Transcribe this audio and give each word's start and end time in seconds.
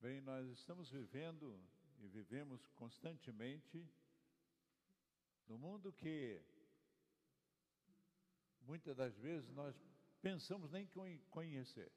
Bem, 0.00 0.20
nós 0.20 0.46
estamos 0.50 0.88
vivendo 0.90 1.60
e 1.98 2.06
vivemos 2.06 2.64
constantemente 2.76 3.84
no 5.48 5.58
mundo 5.58 5.92
que 5.92 6.40
muitas 8.60 8.96
das 8.96 9.18
vezes 9.18 9.50
nós 9.50 9.74
pensamos 10.22 10.70
nem 10.70 10.86
conhecer. 11.30 11.90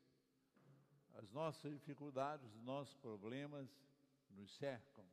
As 1.14 1.29
nossas 1.29 1.72
dificuldades, 1.74 2.52
os 2.56 2.64
nossos 2.64 2.95
problemas 2.95 3.70
nos 4.31 4.52
cercam. 4.57 5.05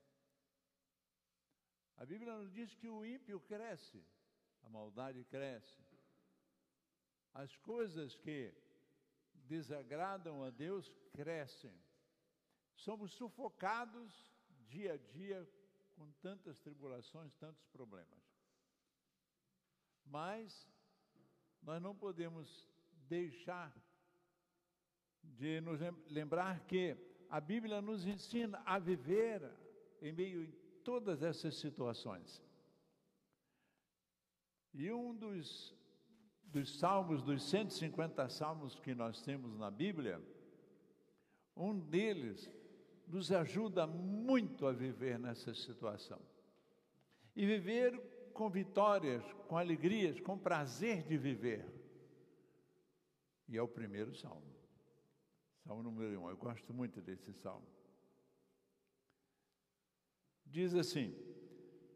A 1.98 2.06
Bíblia 2.06 2.38
nos 2.38 2.50
diz 2.54 2.74
que 2.74 2.88
o 2.88 3.04
ímpio 3.04 3.38
cresce, 3.40 4.02
a 4.62 4.68
maldade 4.70 5.22
cresce. 5.24 5.84
As 7.34 7.54
coisas 7.58 8.14
que 8.14 8.50
desagradam 9.46 10.42
a 10.42 10.48
Deus 10.48 10.88
crescem. 11.12 11.78
Somos 12.78 13.12
sufocados 13.12 14.32
dia 14.68 14.94
a 14.94 14.96
dia 14.96 15.48
com 15.96 16.10
tantas 16.22 16.60
tribulações, 16.60 17.34
tantos 17.34 17.66
problemas. 17.66 18.22
Mas 20.06 20.68
nós 21.60 21.82
não 21.82 21.94
podemos 21.94 22.68
deixar 23.08 23.74
de 25.24 25.60
nos 25.60 25.80
lembrar 26.06 26.60
que 26.66 26.96
a 27.28 27.40
Bíblia 27.40 27.82
nos 27.82 28.06
ensina 28.06 28.62
a 28.64 28.78
viver 28.78 29.42
em 30.00 30.12
meio 30.12 30.44
a 30.44 30.84
todas 30.84 31.20
essas 31.22 31.56
situações. 31.56 32.40
E 34.72 34.90
um 34.92 35.12
dos, 35.14 35.74
dos 36.44 36.78
salmos, 36.78 37.24
dos 37.24 37.42
150 37.42 38.28
salmos 38.28 38.76
que 38.76 38.94
nós 38.94 39.20
temos 39.20 39.58
na 39.58 39.68
Bíblia, 39.70 40.22
um 41.56 41.76
deles 41.76 42.48
nos 43.08 43.32
ajuda 43.32 43.86
muito 43.86 44.66
a 44.66 44.72
viver 44.72 45.18
nessa 45.18 45.54
situação. 45.54 46.20
E 47.34 47.46
viver 47.46 47.98
com 48.32 48.48
vitórias, 48.50 49.24
com 49.48 49.56
alegrias, 49.56 50.20
com 50.20 50.38
prazer 50.38 51.02
de 51.02 51.16
viver. 51.16 51.64
E 53.48 53.56
é 53.56 53.62
o 53.62 53.68
primeiro 53.68 54.14
salmo. 54.14 54.54
Salmo 55.64 55.82
número 55.82 56.20
um. 56.20 56.28
Eu 56.28 56.36
gosto 56.36 56.72
muito 56.72 57.00
desse 57.00 57.32
salmo. 57.32 57.66
Diz 60.44 60.74
assim: 60.74 61.14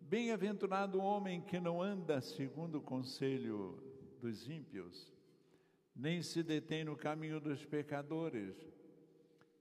Bem-aventurado 0.00 0.98
o 0.98 1.04
homem 1.04 1.40
que 1.40 1.58
não 1.58 1.82
anda 1.82 2.20
segundo 2.20 2.78
o 2.78 2.82
conselho 2.82 3.82
dos 4.20 4.48
ímpios, 4.48 5.12
nem 5.94 6.22
se 6.22 6.42
detém 6.42 6.84
no 6.84 6.96
caminho 6.96 7.40
dos 7.40 7.64
pecadores, 7.64 8.54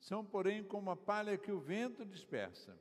são, 0.00 0.24
porém, 0.24 0.64
como 0.64 0.90
a 0.90 0.96
palha 0.96 1.36
que 1.36 1.52
o 1.52 1.60
vento 1.60 2.04
dispersa. 2.04 2.76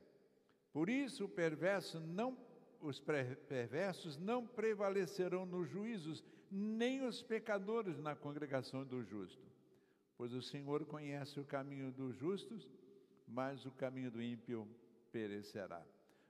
Por 0.71 0.89
isso, 0.89 1.27
perverso 1.27 1.99
não, 1.99 2.37
os 2.81 2.99
perversos 2.99 4.17
não 4.17 4.47
prevalecerão 4.47 5.45
nos 5.45 5.69
juízos, 5.69 6.23
nem 6.49 7.05
os 7.05 7.21
pecadores 7.21 7.99
na 7.99 8.15
congregação 8.15 8.85
do 8.85 9.03
justo. 9.03 9.47
Pois 10.17 10.33
o 10.33 10.41
Senhor 10.41 10.85
conhece 10.85 11.39
o 11.39 11.45
caminho 11.45 11.91
dos 11.91 12.15
justos, 12.15 12.69
mas 13.27 13.65
o 13.65 13.71
caminho 13.71 14.09
do 14.09 14.21
ímpio 14.21 14.67
perecerá. 15.11 15.81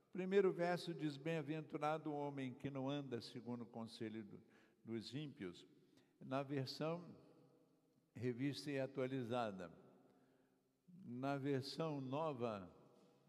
O 0.10 0.12
primeiro 0.12 0.52
verso 0.52 0.94
diz: 0.94 1.18
Bem-aventurado 1.18 2.12
o 2.12 2.16
homem 2.16 2.54
que 2.54 2.70
não 2.70 2.90
anda 2.90 3.22
segundo 3.22 3.62
o 3.62 3.68
conselho 3.68 4.24
do, 4.24 4.40
dos 4.84 5.14
ímpios. 5.14 5.66
Na 6.20 6.44
versão 6.44 7.04
revista 8.16 8.70
e 8.70 8.80
atualizada 8.80 9.72
na 11.10 11.38
versão 11.38 12.00
nova, 12.00 12.70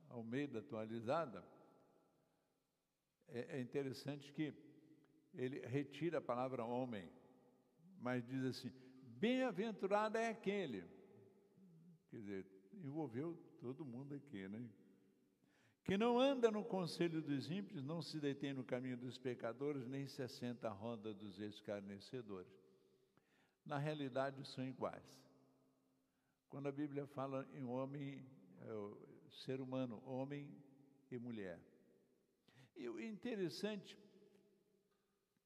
Almeida 0.09 0.59
atualizada, 0.59 1.45
é, 3.29 3.59
é 3.59 3.61
interessante 3.61 4.33
que 4.33 4.53
ele 5.33 5.65
retira 5.67 6.19
a 6.19 6.23
palavra 6.23 6.65
homem, 6.65 7.09
mas 8.01 8.27
diz 8.27 8.45
assim: 8.45 8.73
bem-aventurado 9.19 10.19
é 10.19 10.29
aquele. 10.29 10.85
Quer 12.11 12.17
dizer, 12.17 12.47
envolveu 12.85 13.37
todo 13.61 13.85
mundo 13.85 14.15
aqui, 14.15 14.49
né? 14.49 14.69
Que 15.85 15.97
não 15.97 16.19
anda 16.19 16.51
no 16.51 16.65
conselho 16.65 17.23
dos 17.23 17.51
ímpios, 17.51 17.83
não 17.83 18.03
se 18.03 18.21
detém 18.21 18.53
no 18.53 18.65
caminho 18.65 18.97
dos 18.97 19.17
pecadores, 19.17 19.87
nem 19.87 20.07
se 20.07 20.23
assenta 20.23 20.69
à 20.69 20.73
roda 20.73 21.15
dos 21.15 21.39
escarnecedores. 21.39 22.53
Na 23.65 23.79
realidade, 23.79 24.45
são 24.49 24.65
iguais. 24.65 25.05
Quando 26.50 26.69
a 26.69 26.72
Bíblia 26.72 27.06
fala 27.06 27.49
em 27.55 27.65
homem, 27.65 28.27
é 28.62 29.31
ser 29.44 29.61
humano, 29.61 30.03
homem 30.05 30.53
e 31.09 31.16
mulher. 31.16 31.61
E 32.77 32.88
o 32.88 33.00
interessante 33.00 33.97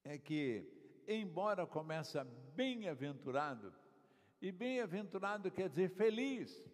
é 0.03 0.16
que, 0.16 0.66
embora 1.06 1.66
começa 1.66 2.25
bem-aventurado, 2.56 3.70
e 4.41 4.50
bem-aventurado 4.50 5.50
quer 5.50 5.69
dizer 5.69 5.91
feliz. 5.91 6.66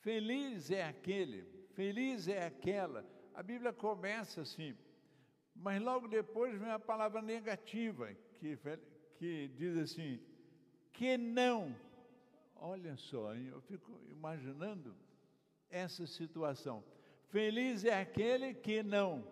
Feliz 0.00 0.70
é 0.70 0.84
aquele, 0.84 1.42
feliz 1.74 2.28
é 2.28 2.46
aquela. 2.46 3.04
A 3.34 3.42
Bíblia 3.42 3.74
começa 3.74 4.40
assim, 4.40 4.74
mas 5.54 5.82
logo 5.82 6.08
depois 6.08 6.58
vem 6.58 6.70
a 6.70 6.78
palavra 6.78 7.20
negativa, 7.20 8.10
que, 8.38 8.58
que 9.18 9.48
diz 9.48 9.76
assim: 9.76 10.18
que 10.94 11.18
não 11.18 11.76
Olha 12.60 12.96
só, 12.96 13.34
eu 13.34 13.60
fico 13.62 14.00
imaginando 14.10 14.94
essa 15.70 16.06
situação. 16.06 16.82
Feliz 17.28 17.84
é 17.84 18.00
aquele 18.00 18.52
que 18.52 18.82
não. 18.82 19.24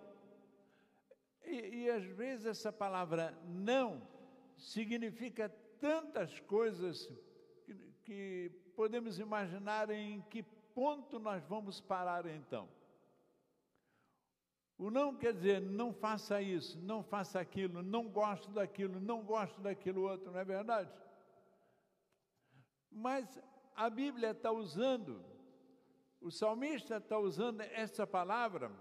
E, 1.45 1.85
e 1.85 1.91
às 1.91 2.05
vezes 2.05 2.47
essa 2.47 2.73
palavra 2.73 3.37
não 3.45 4.01
significa 4.57 5.49
tantas 5.81 6.39
coisas 6.41 7.11
que, 7.65 7.75
que 8.05 8.53
podemos 8.77 9.19
imaginar 9.19 9.91
em 9.91 10.21
que 10.23 10.43
ponto 10.43 11.19
nós 11.19 11.43
vamos 11.45 11.81
parar 11.81 12.27
então. 12.27 12.69
O 14.79 14.91
não 14.91 15.17
quer 15.17 15.33
dizer 15.33 15.61
não 15.61 15.93
faça 15.93 16.41
isso, 16.41 16.79
não 16.79 17.03
faça 17.03 17.41
aquilo, 17.41 17.83
não 17.83 18.09
gosto 18.09 18.51
daquilo, 18.51 19.01
não 19.01 19.23
gosto 19.23 19.61
daquilo 19.61 20.03
outro, 20.03 20.31
não 20.31 20.39
é 20.39 20.45
verdade? 20.45 20.91
Mas 22.97 23.39
a 23.75 23.91
Bíblia 23.91 24.31
está 24.31 24.51
usando, 24.51 25.23
o 26.19 26.31
salmista 26.31 26.97
está 26.97 27.19
usando 27.19 27.61
essa 27.61 28.07
palavra 28.07 28.73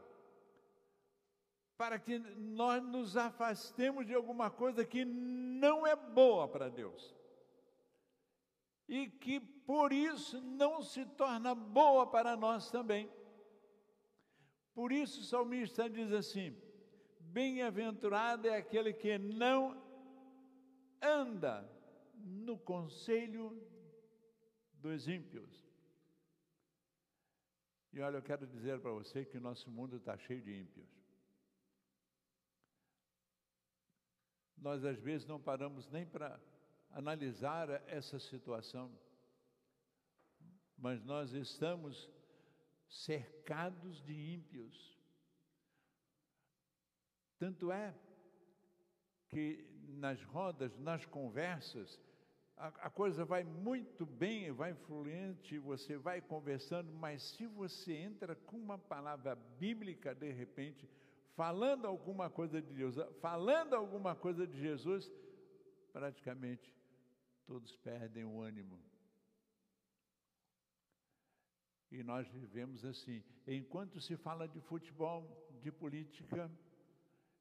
para 1.76 2.00
que 2.00 2.18
nós 2.18 2.82
nos 2.82 3.18
afastemos 3.18 4.08
de 4.08 4.14
alguma 4.14 4.50
coisa 4.50 4.86
que 4.86 5.04
não 5.04 5.86
é 5.86 5.98
boa 5.98 6.48
para 6.48 6.70
Deus. 6.70 7.14
E 8.88 9.08
que 9.10 9.42
por 9.42 9.92
isso 9.92 10.40
não 10.40 10.82
se 10.82 11.06
torna 11.06 11.54
boa 11.54 12.08
para 12.08 12.38
nós 12.38 12.72
também. 12.72 13.12
Por 14.74 14.94
isso 14.94 15.20
o 15.20 15.26
salmista 15.26 15.90
diz 15.90 16.14
assim: 16.14 16.56
Bem-aventurado 17.20 18.48
é 18.48 18.56
aquele 18.56 18.94
que 18.94 19.18
não 19.18 19.76
anda 21.02 21.70
no 22.16 22.58
conselho 22.58 23.75
dos 24.86 25.08
ímpios. 25.08 25.52
E 27.92 28.00
olha, 28.00 28.18
eu 28.18 28.22
quero 28.22 28.46
dizer 28.46 28.80
para 28.80 28.92
você 28.92 29.26
que 29.26 29.38
o 29.38 29.42
nosso 29.42 29.72
mundo 29.72 29.98
está 29.98 30.16
cheio 30.16 30.44
de 30.44 30.54
ímpios. 30.54 30.88
Nós 34.56 34.86
às 34.86 35.00
vezes 35.00 35.26
não 35.26 35.42
paramos 35.42 35.88
nem 35.90 36.06
para 36.06 36.40
analisar 36.92 37.68
essa 37.88 38.20
situação, 38.20 38.96
mas 40.78 41.04
nós 41.04 41.34
estamos 41.34 42.08
cercados 42.88 44.04
de 44.04 44.14
ímpios. 44.14 44.96
Tanto 47.40 47.72
é 47.72 47.98
que 49.30 49.68
nas 49.98 50.22
rodas, 50.26 50.78
nas 50.78 51.06
conversas, 51.06 52.00
a, 52.58 52.68
a 52.68 52.90
coisa 52.90 53.26
vai 53.26 53.44
muito 53.44 54.06
bem, 54.06 54.52
vai 54.52 54.74
fluente, 54.74 55.58
você 55.60 55.98
vai 55.98 56.22
conversando, 56.22 56.92
mas 56.94 57.22
se 57.22 57.46
você 57.46 57.94
entra 57.94 58.36
com 58.36 58.58
uma 58.58 58.78
palavra 58.78 59.36
bíblica 59.36 60.16
de 60.16 60.32
repente, 60.32 60.90
falando 61.36 61.86
alguma 61.86 62.30
coisa 62.30 62.62
de 62.62 62.74
Deus, 62.74 62.96
falando 63.20 63.74
alguma 63.76 64.16
coisa 64.16 64.48
de 64.48 64.58
Jesus, 64.58 65.12
praticamente 65.92 66.74
todos 67.46 67.76
perdem 67.78 68.24
o 68.24 68.42
ânimo. 68.42 68.80
E 71.92 72.04
nós 72.04 72.28
vivemos 72.28 72.84
assim. 72.84 73.24
Enquanto 73.46 74.02
se 74.02 74.18
fala 74.18 74.48
de 74.48 74.60
futebol, 74.62 75.24
de 75.62 75.72
política, 75.72 76.52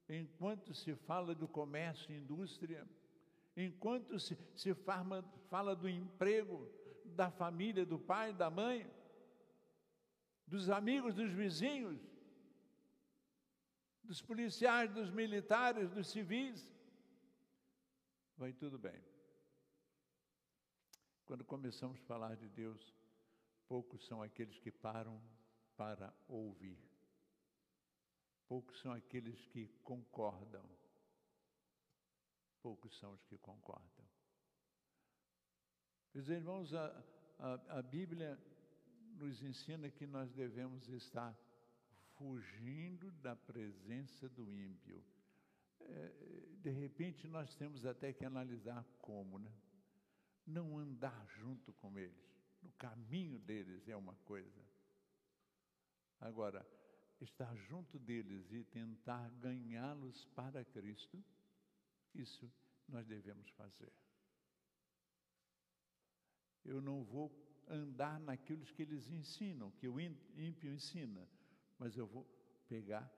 enquanto 0.08 0.74
se 0.74 0.94
fala 0.94 1.34
do 1.34 1.48
comércio 1.48 2.12
e 2.12 2.18
indústria, 2.18 2.86
enquanto 3.56 4.18
se, 4.18 4.36
se 4.56 4.74
fala, 4.74 5.22
fala 5.48 5.74
do 5.76 5.88
emprego, 5.88 6.68
da 7.04 7.30
família, 7.30 7.86
do 7.86 7.98
pai, 7.98 8.32
da 8.32 8.50
mãe, 8.50 8.90
dos 10.46 10.68
amigos, 10.68 11.14
dos 11.14 11.30
vizinhos, 11.32 12.00
dos 14.02 14.20
policiais, 14.20 14.92
dos 14.92 15.10
militares, 15.10 15.90
dos 15.90 16.08
civis, 16.08 16.72
vai 18.36 18.52
tudo 18.52 18.78
bem. 18.78 19.02
Quando 21.24 21.44
começamos 21.44 21.98
a 21.98 22.04
falar 22.04 22.36
de 22.36 22.48
Deus, 22.48 22.94
poucos 23.66 24.04
são 24.04 24.22
aqueles 24.22 24.58
que 24.58 24.70
param 24.70 25.22
para 25.76 26.14
ouvir. 26.28 26.78
Poucos 28.46 28.78
são 28.80 28.92
aqueles 28.92 29.46
que 29.46 29.68
concordam 29.82 30.68
poucos 32.64 32.96
são 32.96 33.12
os 33.12 33.22
que 33.26 33.36
concordam. 33.36 34.06
Meus 36.14 36.28
irmãos, 36.28 36.72
a, 36.72 37.04
a, 37.38 37.78
a 37.78 37.82
Bíblia 37.82 38.40
nos 39.18 39.42
ensina 39.42 39.90
que 39.90 40.06
nós 40.06 40.32
devemos 40.32 40.88
estar 40.88 41.38
fugindo 42.16 43.10
da 43.20 43.36
presença 43.36 44.30
do 44.30 44.50
ímpio. 44.50 45.04
É, 45.78 46.08
de 46.62 46.70
repente, 46.70 47.28
nós 47.28 47.54
temos 47.54 47.84
até 47.84 48.14
que 48.14 48.24
analisar 48.24 48.82
como, 48.98 49.38
né? 49.38 49.54
Não 50.46 50.78
andar 50.78 51.26
junto 51.36 51.70
com 51.74 51.98
eles, 51.98 52.34
no 52.62 52.70
caminho 52.72 53.38
deles 53.40 53.86
é 53.90 53.96
uma 53.96 54.14
coisa. 54.24 54.64
Agora, 56.18 56.66
estar 57.20 57.54
junto 57.56 57.98
deles 57.98 58.50
e 58.50 58.64
tentar 58.64 59.28
ganhá-los 59.32 60.24
para 60.34 60.64
Cristo 60.64 61.22
isso 62.14 62.50
nós 62.88 63.06
devemos 63.06 63.48
fazer. 63.50 63.92
Eu 66.64 66.80
não 66.80 67.02
vou 67.02 67.32
andar 67.68 68.18
naquilo 68.20 68.64
que 68.64 68.82
eles 68.82 69.10
ensinam, 69.10 69.70
que 69.72 69.88
o 69.88 70.00
ímpio 70.00 70.70
ensina, 70.70 71.28
mas 71.78 71.96
eu 71.96 72.06
vou 72.06 72.24
pegar 72.68 73.10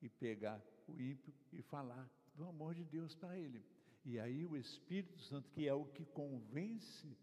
e 0.00 0.08
pegar 0.08 0.62
o 0.86 1.00
ímpio 1.00 1.34
e 1.52 1.62
falar 1.62 2.08
do 2.34 2.44
amor 2.46 2.74
de 2.74 2.84
Deus 2.84 3.14
para 3.14 3.38
ele. 3.38 3.64
E 4.04 4.18
aí 4.18 4.46
o 4.46 4.56
Espírito 4.56 5.18
Santo, 5.20 5.50
que 5.50 5.68
é 5.68 5.74
o 5.74 5.84
que 5.84 6.06
convence 6.06 7.16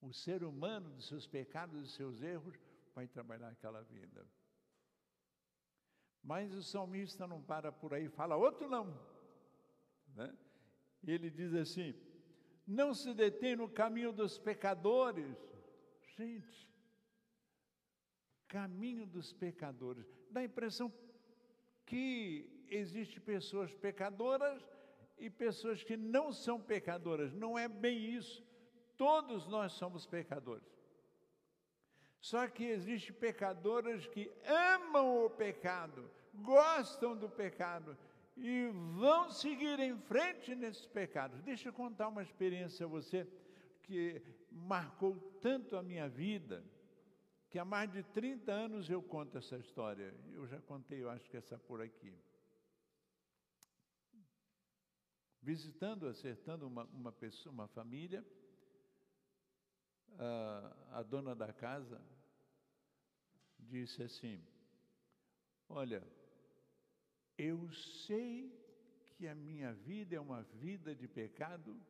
o 0.00 0.12
ser 0.12 0.42
humano 0.44 0.90
dos 0.90 1.06
seus 1.06 1.26
pecados 1.26 1.76
e 1.76 1.82
dos 1.82 1.94
seus 1.94 2.22
erros, 2.22 2.58
vai 2.94 3.06
trabalhar 3.06 3.48
aquela 3.48 3.82
vida. 3.82 4.26
Mas 6.22 6.52
o 6.52 6.62
salmista 6.62 7.26
não 7.26 7.40
para 7.40 7.70
por 7.70 7.94
aí, 7.94 8.08
fala 8.08 8.36
outro 8.36 8.68
não. 8.68 9.15
Né? 10.16 10.34
Ele 11.06 11.30
diz 11.30 11.54
assim: 11.54 11.94
não 12.66 12.94
se 12.94 13.14
detém 13.14 13.54
no 13.54 13.68
caminho 13.68 14.12
dos 14.12 14.38
pecadores. 14.38 15.36
Gente, 16.16 16.68
caminho 18.48 19.06
dos 19.06 19.32
pecadores. 19.32 20.06
Dá 20.30 20.40
a 20.40 20.44
impressão 20.44 20.92
que 21.84 22.64
existe 22.68 23.20
pessoas 23.20 23.72
pecadoras 23.74 24.66
e 25.18 25.30
pessoas 25.30 25.84
que 25.84 25.96
não 25.96 26.32
são 26.32 26.60
pecadoras. 26.60 27.32
Não 27.34 27.58
é 27.58 27.68
bem 27.68 28.14
isso. 28.14 28.44
Todos 28.96 29.46
nós 29.46 29.72
somos 29.72 30.06
pecadores. 30.06 30.66
Só 32.18 32.48
que 32.48 32.64
existe 32.64 33.12
pecadoras 33.12 34.06
que 34.08 34.32
amam 34.74 35.24
o 35.24 35.30
pecado, 35.30 36.10
gostam 36.34 37.14
do 37.14 37.28
pecado 37.28 37.96
e 38.36 38.68
vão 38.98 39.30
seguir 39.30 39.80
em 39.80 39.96
frente 39.98 40.54
nesses 40.54 40.86
pecados. 40.86 41.40
Deixa 41.42 41.68
eu 41.70 41.72
contar 41.72 42.08
uma 42.08 42.22
experiência 42.22 42.84
a 42.84 42.88
você 42.88 43.26
que 43.82 44.22
marcou 44.50 45.16
tanto 45.40 45.76
a 45.76 45.82
minha 45.82 46.08
vida, 46.08 46.64
que 47.48 47.58
há 47.58 47.64
mais 47.64 47.90
de 47.90 48.02
30 48.02 48.52
anos 48.52 48.90
eu 48.90 49.02
conto 49.02 49.38
essa 49.38 49.56
história. 49.56 50.14
Eu 50.32 50.46
já 50.46 50.60
contei, 50.60 51.02
eu 51.02 51.08
acho 51.08 51.28
que 51.30 51.36
essa 51.36 51.58
por 51.58 51.80
aqui. 51.80 52.14
Visitando, 55.40 56.08
acertando 56.08 56.66
uma, 56.66 56.84
uma 56.86 57.12
pessoa, 57.12 57.52
uma 57.52 57.68
família, 57.68 58.24
a, 60.18 60.98
a 60.98 61.02
dona 61.02 61.34
da 61.34 61.52
casa 61.52 62.02
disse 63.58 64.02
assim: 64.02 64.44
Olha, 65.68 66.02
eu 67.38 67.70
sei 67.72 68.52
que 69.04 69.26
a 69.26 69.34
minha 69.34 69.72
vida 69.72 70.16
é 70.16 70.20
uma 70.20 70.42
vida 70.42 70.94
de 70.94 71.08
pecado 71.08 71.80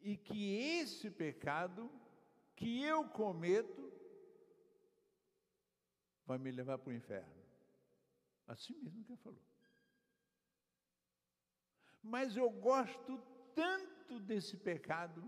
e 0.00 0.16
que 0.16 0.54
esse 0.56 1.10
pecado 1.10 1.90
que 2.54 2.82
eu 2.82 3.08
cometo 3.08 3.92
vai 6.24 6.38
me 6.38 6.50
levar 6.50 6.78
para 6.78 6.90
o 6.90 6.94
inferno. 6.94 7.42
Assim 8.46 8.74
mesmo 8.80 9.04
que 9.04 9.12
ele 9.12 9.20
falou. 9.22 9.42
Mas 12.02 12.36
eu 12.36 12.50
gosto 12.50 13.18
tanto 13.54 14.20
desse 14.20 14.56
pecado 14.56 15.22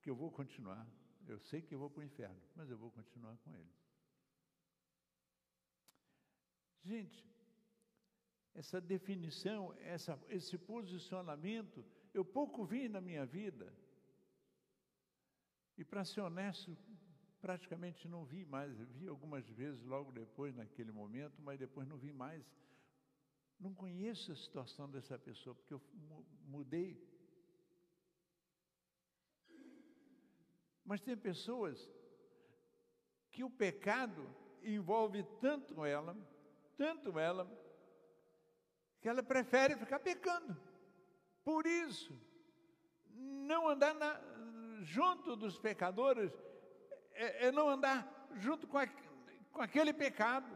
que 0.00 0.08
eu 0.08 0.14
vou 0.14 0.30
continuar. 0.30 0.86
Eu 1.26 1.38
sei 1.38 1.62
que 1.62 1.74
eu 1.74 1.78
vou 1.78 1.90
para 1.90 2.00
o 2.00 2.04
inferno, 2.04 2.40
mas 2.54 2.70
eu 2.70 2.76
vou 2.76 2.90
continuar 2.90 3.36
com 3.38 3.54
ele. 3.54 3.72
Gente, 6.82 7.33
essa 8.54 8.80
definição, 8.80 9.74
essa, 9.80 10.18
esse 10.28 10.56
posicionamento, 10.56 11.84
eu 12.12 12.24
pouco 12.24 12.64
vi 12.64 12.88
na 12.88 13.00
minha 13.00 13.26
vida. 13.26 13.74
E 15.76 15.84
para 15.84 16.04
ser 16.04 16.20
honesto, 16.20 16.76
praticamente 17.40 18.06
não 18.06 18.24
vi 18.24 18.44
mais. 18.44 18.72
Vi 18.78 19.08
algumas 19.08 19.48
vezes 19.50 19.82
logo 19.84 20.12
depois, 20.12 20.54
naquele 20.54 20.92
momento, 20.92 21.42
mas 21.42 21.58
depois 21.58 21.88
não 21.88 21.98
vi 21.98 22.12
mais. 22.12 22.44
Não 23.58 23.74
conheço 23.74 24.30
a 24.30 24.36
situação 24.36 24.88
dessa 24.88 25.18
pessoa, 25.18 25.54
porque 25.54 25.74
eu 25.74 25.82
mudei. 26.46 27.02
Mas 30.84 31.00
tem 31.00 31.16
pessoas 31.16 31.90
que 33.30 33.42
o 33.42 33.50
pecado 33.50 34.32
envolve 34.62 35.24
tanto 35.40 35.84
ela, 35.84 36.16
tanto 36.76 37.18
ela, 37.18 37.44
que 39.04 39.08
ela 39.10 39.22
prefere 39.22 39.76
ficar 39.76 39.98
pecando. 40.00 40.56
Por 41.44 41.66
isso, 41.66 42.18
não 43.50 43.68
andar 43.68 43.92
na, 43.92 44.18
junto 44.80 45.36
dos 45.36 45.58
pecadores 45.58 46.32
é, 47.12 47.48
é, 47.48 47.52
não 47.52 47.68
andar 47.68 48.30
junto 48.36 48.66
com, 48.66 48.78
a, 48.78 48.86
com 49.52 49.60
aquele 49.60 49.92
pecado, 49.92 50.50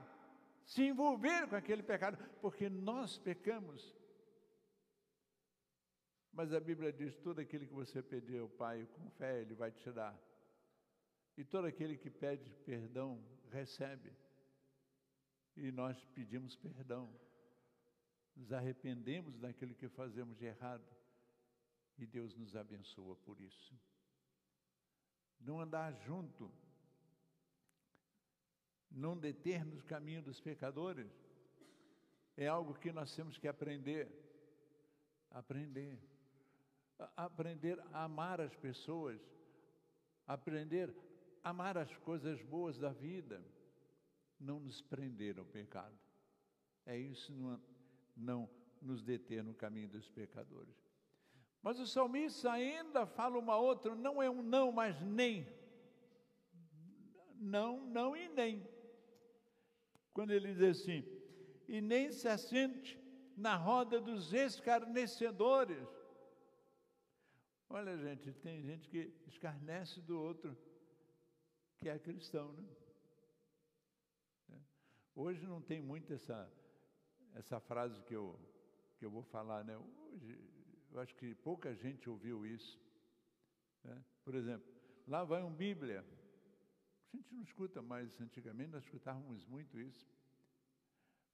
se 0.64 0.82
envolver 0.82 1.46
com 1.46 1.56
aquele 1.56 1.82
pecado, 1.82 2.16
porque 2.40 2.70
nós 2.70 3.18
pecamos. 3.18 3.94
Mas 6.32 6.50
a 6.54 6.58
Bíblia 6.58 6.90
diz: 6.90 7.18
tudo 7.18 7.42
aquilo 7.42 7.66
que 7.66 7.74
você 7.74 8.02
pedir 8.02 8.40
ao 8.40 8.48
Pai 8.48 8.88
com 8.94 9.10
fé, 9.10 9.42
Ele 9.42 9.54
vai 9.54 9.72
te 9.72 9.92
dar. 9.92 10.18
E 11.36 11.44
todo 11.44 11.66
aquele 11.66 11.98
que 11.98 12.08
pede 12.08 12.50
perdão, 12.64 13.22
recebe. 13.50 14.10
E 15.54 15.70
nós 15.70 16.02
pedimos 16.14 16.56
perdão 16.56 17.27
nos 18.38 18.52
arrependemos 18.52 19.36
daquilo 19.36 19.74
que 19.74 19.88
fazemos 19.88 20.38
de 20.38 20.46
errado 20.46 20.86
e 21.98 22.06
Deus 22.06 22.36
nos 22.36 22.54
abençoa 22.54 23.16
por 23.16 23.40
isso. 23.40 23.76
Não 25.40 25.60
andar 25.60 25.92
junto, 26.06 26.48
não 28.88 29.18
deter 29.18 29.64
nos 29.64 29.82
caminhos 29.82 30.24
dos 30.24 30.40
pecadores, 30.40 31.10
é 32.36 32.46
algo 32.46 32.74
que 32.74 32.92
nós 32.92 33.12
temos 33.14 33.36
que 33.36 33.48
aprender. 33.48 34.08
Aprender. 35.32 35.98
aprender 37.16 37.78
a 37.92 38.04
amar 38.04 38.40
as 38.40 38.54
pessoas, 38.56 39.20
aprender 40.26 40.94
a 41.42 41.50
amar 41.50 41.76
as 41.76 41.94
coisas 41.98 42.40
boas 42.42 42.78
da 42.78 42.92
vida, 42.92 43.44
não 44.38 44.60
nos 44.60 44.80
prender 44.80 45.38
ao 45.38 45.44
pecado. 45.44 45.98
É 46.86 46.96
isso, 46.96 47.32
não, 47.32 47.60
não 48.18 48.48
nos 48.80 49.02
deter 49.02 49.42
no 49.42 49.54
caminho 49.54 49.88
dos 49.88 50.08
pecadores. 50.10 50.74
Mas 51.62 51.78
o 51.80 51.86
salmista 51.86 52.52
ainda 52.52 53.06
fala 53.06 53.38
uma 53.38 53.56
outra, 53.56 53.94
não 53.94 54.22
é 54.22 54.30
um 54.30 54.42
não, 54.42 54.70
mas 54.70 55.00
nem. 55.00 55.46
Não, 57.36 57.80
não 57.86 58.16
e 58.16 58.28
nem. 58.28 58.66
Quando 60.12 60.32
ele 60.32 60.54
diz 60.54 60.82
assim, 60.82 61.04
e 61.68 61.80
nem 61.80 62.10
se 62.10 62.28
assente 62.28 62.98
na 63.36 63.56
roda 63.56 64.00
dos 64.00 64.32
escarnecedores. 64.32 65.86
Olha, 67.68 67.96
gente, 67.98 68.32
tem 68.32 68.62
gente 68.62 68.88
que 68.88 69.14
escarnece 69.26 70.00
do 70.00 70.18
outro, 70.18 70.56
que 71.76 71.88
é 71.88 71.98
cristão, 71.98 72.52
né? 72.52 72.64
Hoje 75.14 75.44
não 75.46 75.60
tem 75.60 75.82
muito 75.82 76.12
essa, 76.12 76.48
essa 77.34 77.60
frase 77.60 78.02
que 78.02 78.14
eu, 78.14 78.38
que 78.98 79.04
eu 79.04 79.10
vou 79.10 79.22
falar, 79.22 79.64
né? 79.64 79.76
Hoje, 79.76 80.38
eu 80.90 81.00
acho 81.00 81.14
que 81.16 81.34
pouca 81.36 81.74
gente 81.74 82.08
ouviu 82.08 82.46
isso. 82.46 82.80
Né? 83.84 84.04
Por 84.24 84.34
exemplo, 84.34 84.66
lá 85.06 85.24
vai 85.24 85.42
um 85.42 85.52
Bíblia. 85.52 86.04
A 87.12 87.16
gente 87.16 87.34
não 87.34 87.42
escuta 87.42 87.80
mais, 87.80 88.20
antigamente 88.20 88.72
nós 88.72 88.84
escutávamos 88.84 89.46
muito 89.46 89.78
isso. 89.78 90.06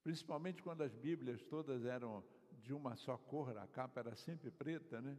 Principalmente 0.02 0.62
quando 0.62 0.82
as 0.82 0.94
Bíblias 0.94 1.42
todas 1.44 1.84
eram 1.84 2.22
de 2.62 2.72
uma 2.72 2.96
só 2.96 3.16
cor, 3.16 3.56
a 3.56 3.66
capa 3.66 4.00
era 4.00 4.14
sempre 4.14 4.50
preta, 4.50 5.00
né? 5.00 5.18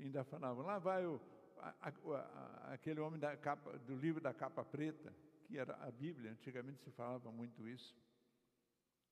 Ainda 0.00 0.24
falavam, 0.24 0.64
lá 0.64 0.78
vai 0.78 1.06
o, 1.06 1.20
a, 1.58 1.88
a, 1.88 2.72
aquele 2.72 3.00
homem 3.00 3.20
da 3.20 3.36
capa, 3.36 3.78
do 3.78 3.94
livro 3.94 4.20
da 4.20 4.32
capa 4.32 4.64
preta, 4.64 5.14
que 5.44 5.58
era 5.58 5.76
a 5.76 5.90
Bíblia, 5.90 6.32
antigamente 6.32 6.82
se 6.82 6.90
falava 6.90 7.30
muito 7.30 7.68
isso. 7.68 7.96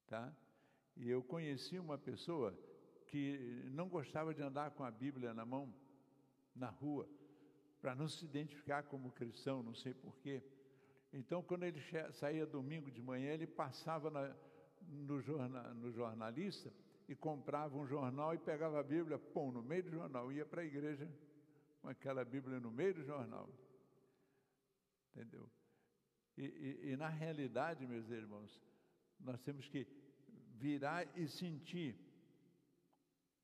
Tá? 0.07 0.35
E 0.97 1.09
eu 1.09 1.23
conheci 1.23 1.79
uma 1.79 1.97
pessoa 1.97 2.57
que 3.07 3.65
não 3.73 3.89
gostava 3.89 4.35
de 4.35 4.43
andar 4.43 4.71
com 4.73 4.85
a 4.85 4.91
Bíblia 4.91 5.35
na 5.35 5.45
mão, 5.45 5.73
na 6.55 6.69
rua, 6.69 7.09
para 7.81 7.95
não 7.95 8.09
se 8.09 8.25
identificar 8.25 8.83
como 8.85 9.11
cristão, 9.11 9.63
não 9.63 9.75
sei 9.75 9.95
porquê. 9.95 10.43
Então, 11.13 11.43
quando 11.43 11.65
ele 11.65 11.81
saía 12.13 12.47
domingo 12.47 12.91
de 12.91 13.03
manhã, 13.03 13.33
ele 13.33 13.47
passava 13.47 14.11
na, 14.11 14.35
no, 14.83 15.21
jornal, 15.21 15.75
no 15.75 15.91
jornalista 15.91 16.73
e 17.09 17.15
comprava 17.17 17.77
um 17.77 17.87
jornal 17.87 18.35
e 18.35 18.39
pegava 18.39 18.79
a 18.79 18.83
Bíblia, 18.83 19.19
pum, 19.19 19.51
no 19.51 19.63
meio 19.63 19.83
do 19.83 19.91
jornal, 19.91 20.31
ia 20.31 20.47
para 20.47 20.63
a 20.63 20.65
igreja 20.65 21.11
com 21.81 21.89
aquela 21.89 22.25
Bíblia 22.25 22.61
no 22.61 22.71
meio 22.71 22.95
do 22.95 23.03
jornal. 23.03 23.49
Entendeu? 25.11 25.51
E, 26.37 26.45
e, 26.45 26.93
e 26.93 26.97
na 26.97 27.09
realidade, 27.09 27.87
meus 27.87 28.09
irmãos, 28.09 28.63
nós 29.19 29.41
temos 29.43 29.69
que 29.69 29.85
virar 30.61 31.07
e 31.17 31.27
sentir 31.27 31.97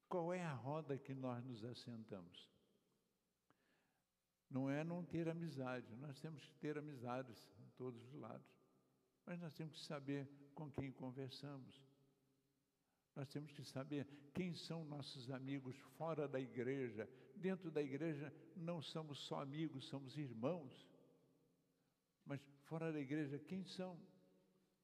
qual 0.09 0.33
é 0.33 0.45
a 0.45 0.53
roda 0.53 0.99
que 0.99 1.15
nós 1.15 1.43
nos 1.45 1.65
assentamos? 1.65 2.49
Não 4.49 4.71
é 4.71 4.85
não 4.85 5.05
ter 5.05 5.29
amizade, 5.29 5.97
nós 5.97 6.21
temos 6.21 6.45
que 6.45 6.55
ter 6.57 6.79
amizades 6.79 7.37
em 7.59 7.69
todos 7.71 8.01
os 8.05 8.15
lados. 8.15 8.47
Mas 9.25 9.41
nós 9.41 9.53
temos 9.55 9.75
que 9.75 9.85
saber 9.87 10.29
com 10.55 10.71
quem 10.71 10.93
conversamos. 10.93 11.83
Nós 13.17 13.29
temos 13.29 13.51
que 13.51 13.65
saber 13.65 14.07
quem 14.33 14.55
são 14.55 14.85
nossos 14.85 15.31
amigos 15.31 15.77
fora 15.97 16.29
da 16.29 16.39
igreja. 16.39 17.09
Dentro 17.35 17.71
da 17.71 17.83
igreja 17.83 18.33
não 18.55 18.81
somos 18.81 19.19
só 19.27 19.41
amigos, 19.41 19.89
somos 19.89 20.17
irmãos. 20.17 20.87
Mas 22.25 22.41
fora 22.67 22.93
da 22.93 23.01
igreja, 23.01 23.39
quem 23.39 23.65
são? 23.65 23.99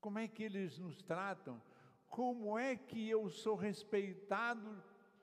Como 0.00 0.18
é 0.18 0.26
que 0.26 0.42
eles 0.42 0.76
nos 0.78 1.00
tratam? 1.02 1.62
Como 2.12 2.58
é 2.58 2.76
que 2.76 3.08
eu 3.08 3.30
sou 3.30 3.56
respeitado 3.56 4.70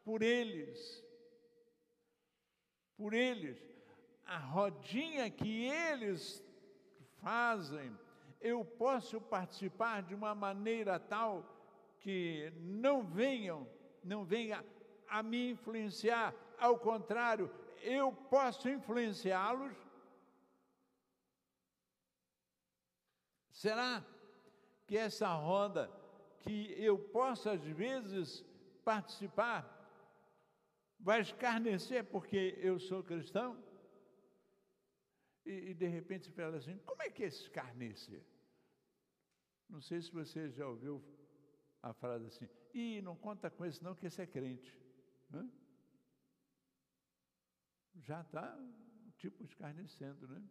por 0.03 0.23
eles. 0.23 1.05
Por 2.97 3.13
eles. 3.13 3.59
A 4.25 4.39
rodinha 4.39 5.29
que 5.29 5.65
eles 5.65 6.43
fazem, 7.21 7.95
eu 8.41 8.65
posso 8.65 9.21
participar 9.21 10.01
de 10.01 10.15
uma 10.15 10.33
maneira 10.33 10.99
tal 10.99 11.45
que 11.99 12.51
não 12.57 13.03
venham, 13.03 13.69
não 14.03 14.25
venha 14.25 14.65
a 15.07 15.21
me 15.21 15.51
influenciar, 15.51 16.33
ao 16.57 16.79
contrário, 16.79 17.51
eu 17.83 18.11
posso 18.11 18.67
influenciá-los. 18.67 19.77
Será 23.51 24.03
que 24.87 24.97
essa 24.97 25.31
roda 25.35 25.98
que 26.41 26.73
eu 26.77 26.97
posso 26.97 27.49
às 27.49 27.63
vezes 27.63 28.45
participar 28.83 29.75
vai 30.99 31.21
escarnecer 31.21 32.03
porque 32.05 32.57
eu 32.57 32.79
sou 32.79 33.03
cristão? 33.03 33.63
E, 35.45 35.71
e 35.71 35.73
de 35.73 35.87
repente 35.87 36.25
você 36.25 36.31
fala 36.31 36.57
assim: 36.57 36.77
como 36.79 37.01
é 37.01 37.09
que 37.09 37.23
é 37.23 37.27
escarnecer? 37.27 38.23
Não 39.69 39.81
sei 39.81 40.01
se 40.01 40.11
você 40.11 40.49
já 40.49 40.67
ouviu 40.67 41.03
a 41.81 41.93
frase 41.93 42.25
assim: 42.27 42.49
ih, 42.73 43.01
não 43.01 43.15
conta 43.15 43.49
com 43.49 43.65
esse 43.65 43.83
não, 43.83 43.95
que 43.95 44.07
esse 44.07 44.21
é 44.21 44.27
crente. 44.27 44.75
Hã? 45.33 45.49
Já 47.95 48.21
está, 48.21 48.57
tipo, 49.17 49.43
escarnecendo, 49.43 50.27
né? 50.27 50.41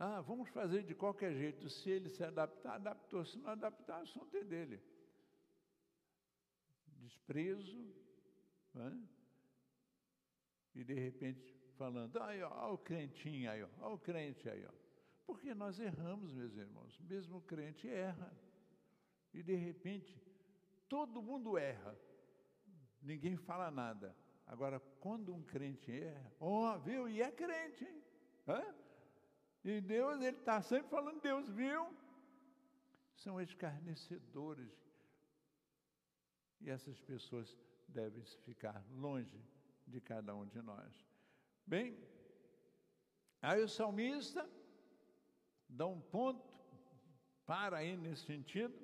Ah, 0.00 0.20
vamos 0.22 0.48
fazer 0.48 0.82
de 0.82 0.94
qualquer 0.94 1.32
jeito. 1.34 1.68
Se 1.68 1.90
ele 1.90 2.08
se 2.08 2.24
adaptar, 2.24 2.74
adaptou. 2.74 3.24
Se 3.24 3.38
não 3.38 3.50
adaptar, 3.50 4.00
o 4.00 4.02
assunto 4.02 4.36
é 4.36 4.42
dele 4.42 4.82
desprezo, 7.00 7.94
né? 8.74 8.98
e 10.74 10.84
de 10.84 10.94
repente 10.94 11.58
falando, 11.76 12.20
aí, 12.22 12.42
ó, 12.42 12.74
o 12.74 12.78
crentinho 12.78 13.50
aí, 13.50 13.62
ó 13.80 13.94
o 13.94 13.98
crente 13.98 14.48
aí, 14.48 14.64
ó. 14.66 14.72
Porque 15.26 15.54
nós 15.54 15.78
erramos, 15.78 16.32
meus 16.32 16.54
irmãos, 16.56 16.98
mesmo 17.00 17.38
o 17.38 17.42
crente 17.42 17.88
erra. 17.88 18.36
E 19.32 19.42
de 19.42 19.54
repente, 19.54 20.20
todo 20.88 21.22
mundo 21.22 21.56
erra, 21.56 21.96
ninguém 23.00 23.36
fala 23.36 23.70
nada. 23.70 24.14
Agora, 24.46 24.80
quando 25.00 25.32
um 25.32 25.42
crente 25.42 25.90
erra, 25.92 26.32
ó, 26.40 26.74
oh, 26.74 26.80
viu? 26.80 27.08
E 27.08 27.22
é 27.22 27.30
crente, 27.30 27.84
hein? 27.84 28.02
Hã? 28.46 28.74
E 29.64 29.80
Deus, 29.80 30.20
ele 30.22 30.38
está 30.38 30.62
sempre 30.62 30.88
falando, 30.88 31.20
Deus 31.20 31.48
viu? 31.48 31.94
São 33.16 33.40
escarnecedores 33.40 34.72
e 36.60 36.70
essas 36.70 36.98
pessoas 37.00 37.56
devem 37.88 38.22
ficar 38.44 38.84
longe 38.90 39.42
de 39.86 40.00
cada 40.00 40.34
um 40.34 40.46
de 40.46 40.60
nós. 40.62 40.92
Bem, 41.66 41.98
aí 43.40 43.62
o 43.62 43.68
salmista 43.68 44.48
dá 45.68 45.86
um 45.86 46.00
ponto 46.00 46.48
para 47.46 47.78
aí 47.78 47.96
nesse 47.96 48.24
sentido 48.26 48.74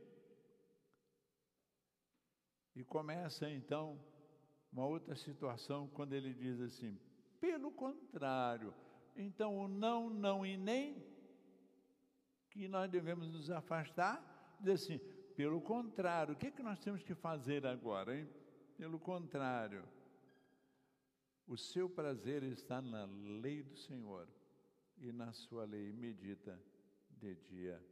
e 2.75 2.85
começa 2.85 3.49
então 3.50 4.00
uma 4.73 4.87
outra 4.87 5.14
situação 5.16 5.88
quando 5.88 6.12
ele 6.14 6.33
diz 6.35 6.61
assim: 6.61 6.99
pelo 7.40 7.71
contrário, 7.71 8.75
então 9.16 9.56
o 9.56 9.66
não, 9.66 10.11
não 10.11 10.44
e 10.44 10.56
nem 10.56 11.02
que 12.50 12.68
nós 12.68 12.90
devemos 12.90 13.32
nos 13.32 13.50
afastar, 13.50 14.58
diz 14.61 14.82
assim: 14.82 14.99
pelo 15.37 15.61
contrário, 15.61 16.35
o 16.35 16.37
que, 16.37 16.46
é 16.46 16.50
que 16.50 16.62
nós 16.62 16.78
temos 16.78 17.02
que 17.02 17.14
fazer 17.14 17.66
agora, 17.66 18.18
hein? 18.18 18.28
Pelo 18.76 18.99
contrário, 18.99 19.87
o 21.46 21.56
seu 21.56 21.88
prazer 21.88 22.42
está 22.42 22.80
na 22.80 23.04
lei 23.40 23.62
do 23.62 23.76
Senhor 23.76 24.28
e 24.99 25.12
na 25.12 25.32
sua 25.32 25.64
lei 25.64 25.92
medita 25.92 26.61
de 27.11 27.35
dia 27.37 27.82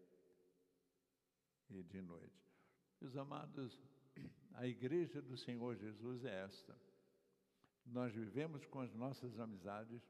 e 1.71 1.83
de 1.83 2.00
noite. 2.00 2.45
Meus 3.00 3.16
amados, 3.16 3.81
a 4.54 4.66
igreja 4.66 5.21
do 5.21 5.37
Senhor 5.37 5.76
Jesus 5.76 6.25
é 6.25 6.45
esta. 6.45 6.75
Nós 7.85 8.14
vivemos 8.14 8.64
com 8.66 8.81
as 8.81 8.95
nossas 8.95 9.38
amizades, 9.38 10.02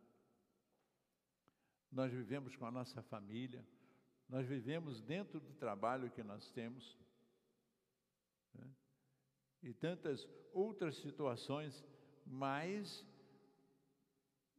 nós 1.94 2.12
vivemos 2.12 2.56
com 2.56 2.66
a 2.66 2.70
nossa 2.70 3.00
família, 3.04 3.64
nós 4.28 4.46
vivemos 4.46 5.00
dentro 5.00 5.38
do 5.38 5.54
trabalho 5.54 6.10
que 6.10 6.22
nós 6.22 6.50
temos, 6.50 6.98
né? 8.52 8.68
e 9.62 9.72
tantas 9.72 10.28
outras 10.52 10.96
situações, 10.96 11.84
mas 12.26 13.06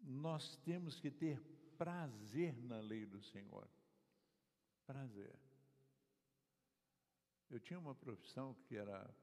nós 0.02 0.56
temos 0.64 1.00
que 1.00 1.12
ter 1.12 1.42
prazer 1.78 2.56
na 2.64 2.80
lei 2.80 3.06
do 3.06 3.22
Senhor. 3.22 3.68
Prazer. 4.86 5.36
Eu 7.50 7.60
tinha 7.60 7.80
uma 7.80 7.96
profissão 7.96 8.54
que 8.66 8.78
era 8.78 9.14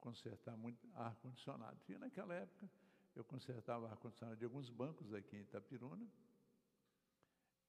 consertar 0.00 0.56
muito 0.56 0.86
ar-condicionado. 0.94 1.78
E 1.88 1.96
naquela 1.96 2.34
época 2.34 2.68
eu 3.14 3.24
consertava 3.24 3.88
ar-condicionado 3.88 4.38
de 4.38 4.44
alguns 4.44 4.68
bancos 4.70 5.14
aqui 5.14 5.36
em 5.36 5.40
Itapiruna. 5.42 6.06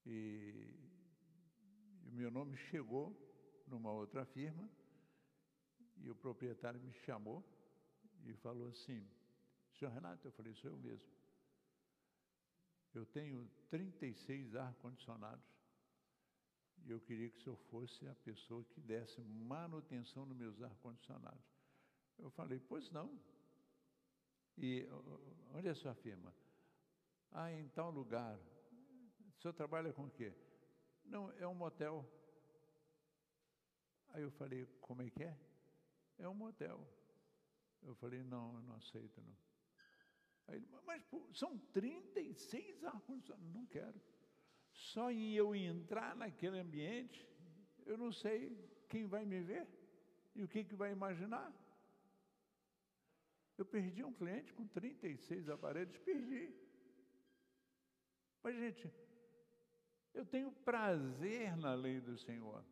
E, 0.06 0.74
o 2.06 2.12
meu 2.12 2.30
nome 2.30 2.56
chegou 2.58 3.16
numa 3.68 3.92
outra 3.92 4.26
firma 4.26 4.70
e 5.98 6.10
o 6.10 6.16
proprietário 6.16 6.80
me 6.80 6.94
chamou 6.94 7.44
e 8.24 8.34
falou 8.36 8.68
assim: 8.68 9.08
Senhor 9.74 9.92
Renato, 9.92 10.28
eu 10.28 10.32
falei, 10.32 10.54
sou 10.54 10.72
eu 10.72 10.78
mesmo. 10.78 11.14
Eu 12.94 13.06
tenho 13.06 13.50
36 13.70 14.56
ar-condicionados 14.56 15.46
e 16.86 16.92
eu 16.92 17.00
queria 17.02 17.30
que 17.30 17.38
o 17.38 17.42
senhor 17.42 17.58
fosse 17.72 18.08
a 18.08 18.16
pessoa 18.16 18.64
que 18.64 18.80
desse 18.80 19.20
manutenção 19.22 20.26
nos 20.26 20.38
meus 20.38 20.62
ar-condicionados. 20.62 21.44
Eu 22.18 22.30
falei, 22.30 22.60
pois 22.60 22.90
não. 22.92 23.20
E 24.58 24.88
onde 25.54 25.68
é 25.68 25.72
a 25.72 25.76
sua 25.76 25.96
firma? 25.96 26.34
Ah, 27.32 27.52
em 27.52 27.68
tal 27.70 27.92
lugar. 27.92 28.40
O 29.38 29.42
senhor 29.42 29.54
trabalha 29.54 29.92
com 29.94 30.06
o 30.06 30.12
quê? 30.12 30.34
Não, 31.04 31.32
é 31.38 31.48
um 31.48 31.54
motel. 31.54 32.06
Aí 34.10 34.22
eu 34.22 34.32
falei, 34.32 34.66
como 34.82 35.02
é 35.02 35.10
que 35.10 35.24
é? 35.24 35.38
É 36.18 36.28
um 36.28 36.34
motel. 36.34 36.80
Eu 37.84 37.94
falei, 37.96 38.24
não, 38.24 38.56
eu 38.56 38.62
não 38.64 38.76
aceito, 38.76 39.22
não. 39.22 39.38
Aí 40.48 40.56
ele, 40.56 40.68
mas 40.86 41.04
pô, 41.04 41.28
são 41.34 41.58
36 41.74 42.84
ar-condicionados. 42.84 43.54
Não 43.54 43.66
quero. 43.66 44.00
Só 44.72 45.12
em 45.12 45.34
eu 45.34 45.56
entrar 45.56 46.16
naquele 46.16 46.60
ambiente, 46.60 47.28
eu 47.86 47.98
não 47.98 48.12
sei 48.12 48.58
quem 48.90 49.06
vai 49.06 49.26
me 49.26 49.42
ver 49.42 49.68
e 50.36 50.44
o 50.44 50.48
que, 50.48 50.64
que 50.64 50.76
vai 50.76 50.92
imaginar. 50.92 51.54
Eu 53.58 53.66
perdi 53.66 54.04
um 54.04 54.14
cliente 54.14 54.54
com 54.54 54.68
36 54.68 55.50
aparelhos, 55.50 55.98
perdi. 56.00 56.54
Mas, 58.44 58.56
gente, 58.56 58.92
eu 60.16 60.26
tenho 60.26 60.52
prazer 60.52 61.56
na 61.58 61.74
lei 61.74 62.00
do 62.00 62.18
Senhor. 62.18 62.64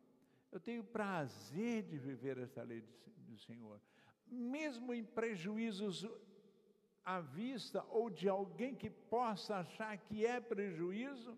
Eu 0.52 0.60
tenho 0.60 0.84
prazer 0.84 1.84
de 1.84 1.98
viver 1.98 2.38
essa 2.38 2.64
lei 2.64 2.84
do 3.18 3.38
Senhor. 3.38 3.80
Mesmo 4.26 4.94
em 4.94 5.04
prejuízos 5.04 6.08
à 7.04 7.20
vista 7.20 7.86
ou 7.90 8.10
de 8.10 8.30
alguém 8.30 8.74
que 8.74 8.90
possa 8.90 9.58
achar 9.58 9.98
que 9.98 10.26
é 10.26 10.40
prejuízo, 10.40 11.38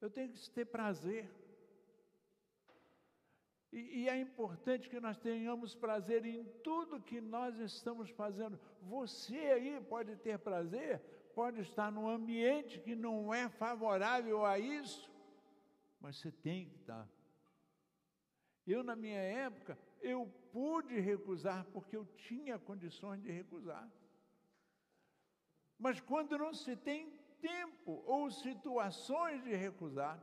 eu 0.00 0.10
tenho 0.10 0.28
que 0.30 0.50
ter 0.50 0.66
prazer. 0.66 1.28
E, 3.72 4.02
e, 4.02 4.08
é 4.08 4.18
importante 4.18 4.88
que 4.88 4.98
nós 4.98 5.18
tenhamos 5.18 5.74
prazer 5.74 6.24
em 6.24 6.42
tudo 6.64 7.02
que 7.02 7.20
nós 7.20 7.58
estamos 7.58 8.08
fazendo. 8.10 8.58
Você 8.82 9.36
aí 9.36 9.80
pode 9.80 10.16
ter 10.16 10.38
prazer, 10.38 11.02
pode 11.38 11.60
estar 11.60 11.92
num 11.92 12.08
ambiente 12.08 12.80
que 12.80 12.96
não 12.96 13.32
é 13.32 13.48
favorável 13.48 14.44
a 14.44 14.58
isso, 14.58 15.08
mas 16.00 16.16
você 16.16 16.32
tem 16.32 16.68
que 16.68 16.74
estar. 16.74 17.08
Eu, 18.66 18.82
na 18.82 18.96
minha 18.96 19.20
época, 19.20 19.78
eu 20.00 20.26
pude 20.50 20.98
recusar 20.98 21.64
porque 21.66 21.96
eu 21.96 22.04
tinha 22.16 22.58
condições 22.58 23.22
de 23.22 23.30
recusar. 23.30 23.88
Mas 25.78 26.00
quando 26.00 26.36
não 26.36 26.52
se 26.52 26.74
tem 26.74 27.08
tempo 27.40 28.02
ou 28.04 28.28
situações 28.32 29.40
de 29.44 29.54
recusar, 29.54 30.20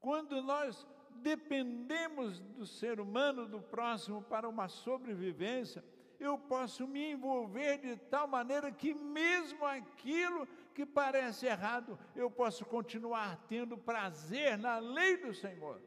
quando 0.00 0.40
nós 0.40 0.86
dependemos 1.16 2.40
do 2.40 2.64
ser 2.64 3.00
humano, 3.00 3.46
do 3.46 3.60
próximo, 3.60 4.22
para 4.22 4.48
uma 4.48 4.66
sobrevivência, 4.66 5.84
eu 6.18 6.38
posso 6.38 6.86
me 6.86 7.12
envolver 7.12 7.78
de 7.78 7.96
tal 7.96 8.26
maneira 8.26 8.70
que, 8.72 8.94
mesmo 8.94 9.64
aquilo 9.64 10.46
que 10.74 10.84
parece 10.86 11.46
errado, 11.46 11.98
eu 12.14 12.30
posso 12.30 12.64
continuar 12.64 13.46
tendo 13.48 13.76
prazer 13.78 14.58
na 14.58 14.78
lei 14.78 15.16
do 15.16 15.32
Senhor. 15.34 15.82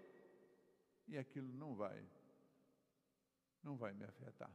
E 1.07 1.17
aquilo 1.17 1.51
não 1.53 1.75
vai, 1.75 2.05
não 3.63 3.75
vai 3.75 3.93
me 3.93 4.05
afetar. 4.05 4.51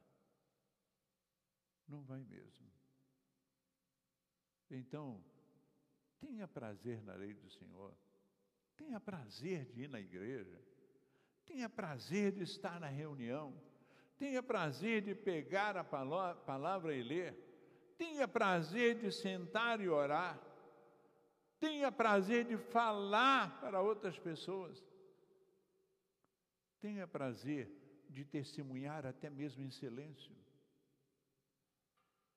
Não 1.89 2.03
vai 2.03 2.23
mesmo. 2.25 2.71
Então, 4.71 5.23
tenha 6.19 6.49
prazer 6.49 7.03
na 7.03 7.15
lei 7.15 7.35
do 7.35 7.51
Senhor. 7.51 7.95
Tenha 8.77 8.99
prazer 8.99 9.67
de 9.67 9.83
ir 9.83 9.89
na 9.89 10.01
igreja. 10.01 10.61
Tenha 11.45 11.69
prazer 11.69 12.33
de 12.33 12.43
estar 12.43 12.81
na 12.81 12.89
reunião. 12.89 13.61
Tenha 14.17 14.43
prazer 14.43 15.03
de 15.03 15.15
pegar 15.15 15.77
a 15.77 15.85
palavra 15.85 16.95
e 16.95 17.03
ler. 17.03 17.35
Tenha 17.97 18.27
prazer 18.27 18.99
de 18.99 19.11
sentar 19.11 19.81
e 19.81 19.89
orar. 19.89 20.41
Tenha 21.59 21.91
prazer 21.91 22.45
de 22.45 22.57
falar 22.57 23.61
para 23.61 23.81
outras 23.81 24.19
pessoas. 24.19 24.85
Tenha 26.81 27.07
prazer 27.07 27.71
de 28.11 28.25
testemunhar 28.25 29.07
até 29.07 29.31
mesmo 29.31 29.65
em 29.65 29.71
silêncio. 29.71 30.35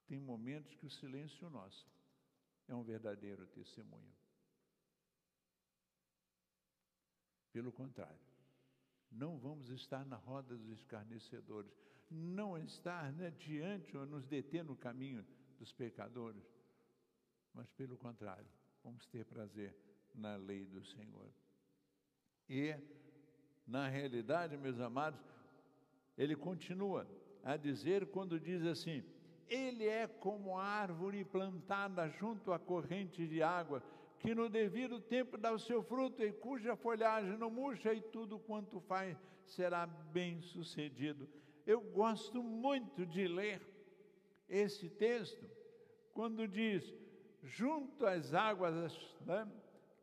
Tem 0.08 0.20
momentos 0.20 0.74
que 0.76 0.86
o 0.86 0.90
silêncio 0.90 1.50
nosso 1.50 1.86
é 2.68 2.74
um 2.74 2.84
verdadeiro 2.84 3.46
testemunho. 3.48 4.16
Pelo 7.52 7.72
contrário, 7.72 8.20
não 9.12 9.38
vamos 9.38 9.70
estar 9.70 10.06
na 10.06 10.16
roda 10.16 10.56
dos 10.56 10.70
escarnecedores, 10.80 11.72
não 12.10 12.58
estar 12.58 13.12
né, 13.14 13.32
diante 13.32 13.96
ou 13.96 14.06
nos 14.06 14.26
deter 14.26 14.64
no 14.64 14.76
caminho 14.76 15.26
dos 15.60 15.72
pecadores, 15.74 16.44
mas 17.54 17.70
pelo 17.72 17.98
contrário, 17.98 18.48
vamos 18.84 19.06
ter 19.08 19.26
prazer 19.26 19.76
na 20.14 20.36
lei 20.36 20.66
do 20.66 20.84
Senhor. 20.84 21.30
E, 22.50 22.76
na 23.66 23.88
realidade, 23.88 24.56
meus 24.56 24.80
amados, 24.80 25.20
ele 26.18 26.36
continua 26.36 27.08
a 27.44 27.58
dizer 27.58 28.08
quando 28.08 28.40
diz 28.40 28.64
assim: 28.66 29.04
Ele 29.48 29.86
é 29.86 30.08
como 30.08 30.58
árvore 30.58 31.26
plantada 31.26 32.10
junto 32.10 32.54
à 32.54 32.60
corrente 32.60 33.28
de 33.28 33.44
água 33.44 33.84
que 34.20 34.34
no 34.34 34.50
devido 34.50 35.00
tempo 35.00 35.38
dá 35.38 35.52
o 35.52 35.60
seu 35.60 35.84
fruto 35.84 36.24
e 36.24 36.32
cuja 36.32 36.76
folhagem 36.76 37.38
não 37.38 37.50
murcha 37.50 37.94
e 37.94 38.02
tudo 38.02 38.40
quanto 38.40 38.80
faz 38.82 39.18
será 39.46 39.86
bem 39.86 40.42
sucedido. 40.42 41.30
Eu 41.66 41.82
gosto 41.82 42.42
muito 42.42 43.06
de 43.06 43.28
ler 43.28 43.62
esse 44.48 44.90
texto 44.90 45.50
quando 46.14 46.48
diz 46.48 46.94
junto 47.44 48.06
às 48.06 48.34
águas 48.34 48.74
né, 49.22 49.48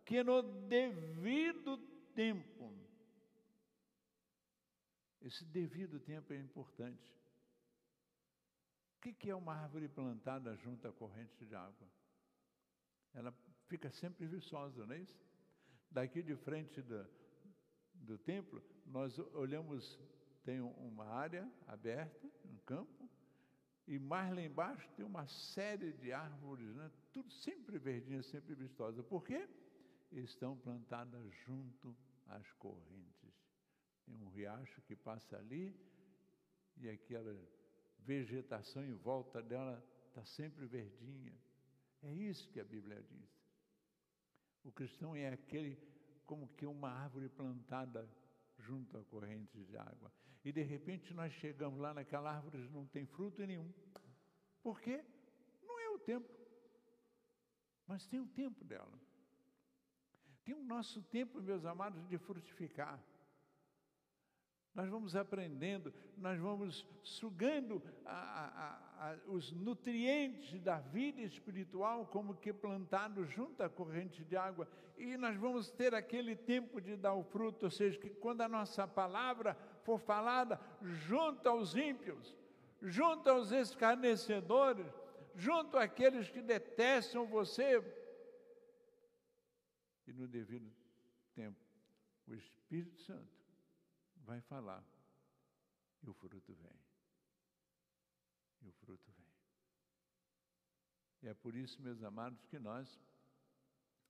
que 0.05 0.23
no 0.23 0.43
devido 0.43 1.79
tempo 2.15 2.55
esse 5.25 5.43
devido 5.47 5.99
tempo 5.99 6.35
é 6.35 6.37
importante. 6.37 7.11
O 8.99 9.01
que 9.01 9.31
é 9.31 9.35
uma 9.35 9.55
árvore 9.55 9.89
plantada 9.89 10.55
junto 10.57 10.87
à 10.87 10.93
corrente 10.93 11.47
de 11.47 11.55
água? 11.55 11.89
Ela 13.15 13.33
fica 13.75 13.91
sempre 13.91 14.25
viçosa, 14.27 14.87
não 14.87 14.95
é 14.95 15.01
isso? 15.01 15.19
Daqui 15.91 16.23
de 16.23 16.37
frente 16.37 16.81
do, 16.81 17.05
do 17.95 18.17
templo, 18.17 18.63
nós 18.87 19.19
olhamos, 19.35 19.99
tem 20.45 20.61
uma 20.61 21.07
área 21.07 21.51
aberta, 21.67 22.25
um 22.45 22.57
campo, 22.59 23.11
e 23.89 23.99
mais 23.99 24.33
lá 24.33 24.41
embaixo 24.41 24.89
tem 24.97 25.05
uma 25.05 25.27
série 25.27 25.93
de 25.93 26.13
árvores, 26.13 26.73
né? 26.77 26.89
tudo 27.13 27.31
sempre 27.33 27.77
verdinha, 27.79 28.23
sempre 28.23 28.55
vistosa. 28.55 29.03
Por 29.03 29.25
quê? 29.25 29.49
Estão 30.13 30.57
plantadas 30.57 31.35
junto 31.45 31.97
às 32.29 32.49
correntes. 32.53 33.35
Tem 34.07 34.15
um 34.15 34.29
riacho 34.29 34.81
que 34.83 34.95
passa 34.95 35.37
ali 35.37 35.75
e 36.77 36.89
aquela 36.89 37.37
vegetação 37.99 38.85
em 38.85 38.95
volta 38.95 39.43
dela 39.43 39.85
está 40.07 40.25
sempre 40.25 40.65
verdinha. 40.65 41.35
É 42.03 42.13
isso 42.13 42.49
que 42.51 42.61
a 42.61 42.65
Bíblia 42.65 43.03
diz. 43.03 43.34
O 44.65 44.73
cristão 44.73 45.15
é 45.15 45.29
aquele 45.29 45.79
como 46.25 46.49
que 46.49 46.67
uma 46.67 46.91
árvore 46.91 47.29
plantada 47.29 48.09
junto 48.59 48.97
a 48.97 49.05
correntes 49.05 49.67
de 49.67 49.77
água. 49.77 50.11
E 50.45 50.53
de 50.53 50.63
repente 50.63 51.13
nós 51.15 51.33
chegamos 51.35 51.79
lá 51.79 51.93
naquela 51.95 52.35
árvore 52.35 52.59
e 52.59 52.71
não 52.71 52.87
tem 52.87 53.07
fruto 53.07 53.45
nenhum. 53.47 53.73
Por 54.63 54.81
quê? 54.81 55.05
Não 55.63 55.79
é 55.79 55.89
o 55.91 55.99
tempo. 55.99 56.29
Mas 57.87 58.07
tem 58.07 58.21
o 58.21 58.27
tempo 58.27 58.65
dela. 58.65 58.99
Tem 60.45 60.55
o 60.55 60.63
nosso 60.63 61.03
tempo, 61.03 61.41
meus 61.41 61.65
amados, 61.65 62.07
de 62.07 62.19
frutificar. 62.19 63.03
Nós 64.75 64.89
vamos 64.89 65.15
aprendendo, 65.15 65.95
nós 66.17 66.39
vamos 66.39 66.85
sugando 67.03 67.83
a, 68.05 68.13
a, 68.13 68.47
a, 68.67 68.84
os 69.27 69.53
nutrientes 69.53 70.61
da 70.61 70.79
vida 70.81 71.21
espiritual, 71.21 72.07
como 72.07 72.37
que 72.37 72.53
plantados 72.53 73.31
junto 73.31 73.63
à 73.63 73.69
corrente 73.69 74.25
de 74.25 74.37
água, 74.37 74.69
e 74.97 75.17
nós 75.17 75.37
vamos 75.37 75.71
ter 75.71 75.95
aquele 75.95 76.37
tempo 76.37 76.81
de 76.81 76.97
dar 76.97 77.15
o 77.15 77.25
fruto, 77.25 77.67
ou 77.67 77.71
seja, 77.71 77.99
que 77.99 78.11
quando 78.11 78.43
a 78.43 78.49
nossa 78.49 78.87
palavra 78.87 79.55
for 79.83 79.99
falada 79.99 80.61
junto 80.83 81.49
aos 81.49 81.75
ímpios, 81.75 82.35
junto 82.81 83.29
aos 83.29 83.51
escarnecedores, 83.51 84.87
junto 85.35 85.77
àqueles 85.77 86.31
que 86.31 86.41
detestam 86.41 87.27
você, 87.27 87.83
e 90.07 90.13
no 90.13 90.29
devido 90.29 90.71
tempo, 91.35 91.59
o 92.27 92.35
Espírito 92.35 93.01
Santo 93.01 93.35
vai 94.17 94.41
falar 94.41 94.85
e 96.03 96.09
o 96.09 96.15
fruto 96.15 96.55
vem. 96.55 96.84
E 98.65 98.69
o 98.69 98.73
fruto 98.73 99.13
vem. 99.13 99.27
E 101.23 101.29
é 101.29 101.35
por 101.35 101.55
isso, 101.55 101.81
meus 101.83 102.03
amados, 102.03 102.43
que 102.47 102.59
nós 102.59 102.89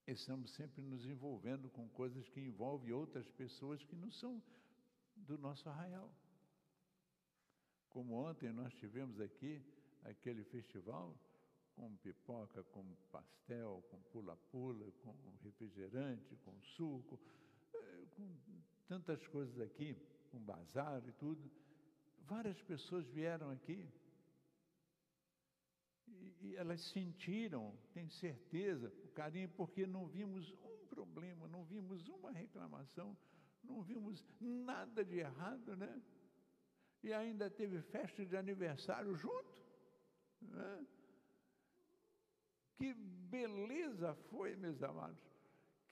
estamos 0.07 0.51
sempre 0.55 0.81
nos 0.83 1.05
envolvendo 1.07 1.69
com 1.71 1.89
coisas 1.89 2.29
que 2.29 2.41
envolvem 2.41 2.93
outras 2.93 3.29
pessoas 3.33 3.83
que 3.85 3.97
não 3.97 4.11
são 4.13 4.43
do 5.17 5.37
nosso 5.39 5.69
arraial. 5.69 6.13
Como 7.89 8.15
ontem 8.15 8.53
nós 8.53 8.73
tivemos 8.75 9.21
aqui 9.21 9.65
aquele 10.05 10.45
festival 10.45 11.17
com 11.75 11.97
pipoca, 11.97 12.63
com 12.65 12.85
pastel, 13.11 13.83
com 13.91 14.01
pula-pula, 14.13 14.91
com 15.03 15.15
refrigerante, 15.43 16.37
com 16.45 16.61
suco, 16.77 17.19
eh, 17.75 18.07
com 18.15 18.33
tantas 18.87 19.27
coisas 19.29 19.61
aqui, 19.61 19.97
com 20.31 20.39
bazar 20.39 21.03
e 21.09 21.13
tudo. 21.13 21.51
Várias 22.27 22.61
pessoas 22.63 23.07
vieram 23.09 23.51
aqui 23.51 23.89
e, 26.09 26.49
e 26.49 26.57
elas 26.57 26.81
sentiram, 26.81 27.77
tenho 27.93 28.11
certeza, 28.11 28.93
o 29.05 29.09
carinho, 29.09 29.49
porque 29.51 29.87
não 29.87 30.07
vimos 30.07 30.53
um 30.53 30.87
problema, 30.87 31.47
não 31.49 31.65
vimos 31.65 32.09
uma 32.09 32.31
reclamação, 32.31 33.17
não 33.63 33.83
vimos 33.83 34.25
nada 34.41 35.05
de 35.05 35.19
errado, 35.19 35.77
né? 35.77 36.03
E 37.03 37.13
ainda 37.13 37.51
teve 37.51 37.83
festa 37.83 38.25
de 38.25 38.37
aniversário 38.37 39.15
junto. 39.15 39.63
Né? 40.41 40.87
Que 42.77 42.95
beleza 42.95 44.15
foi, 44.31 44.57
meus 44.57 44.83
amados, 44.83 45.23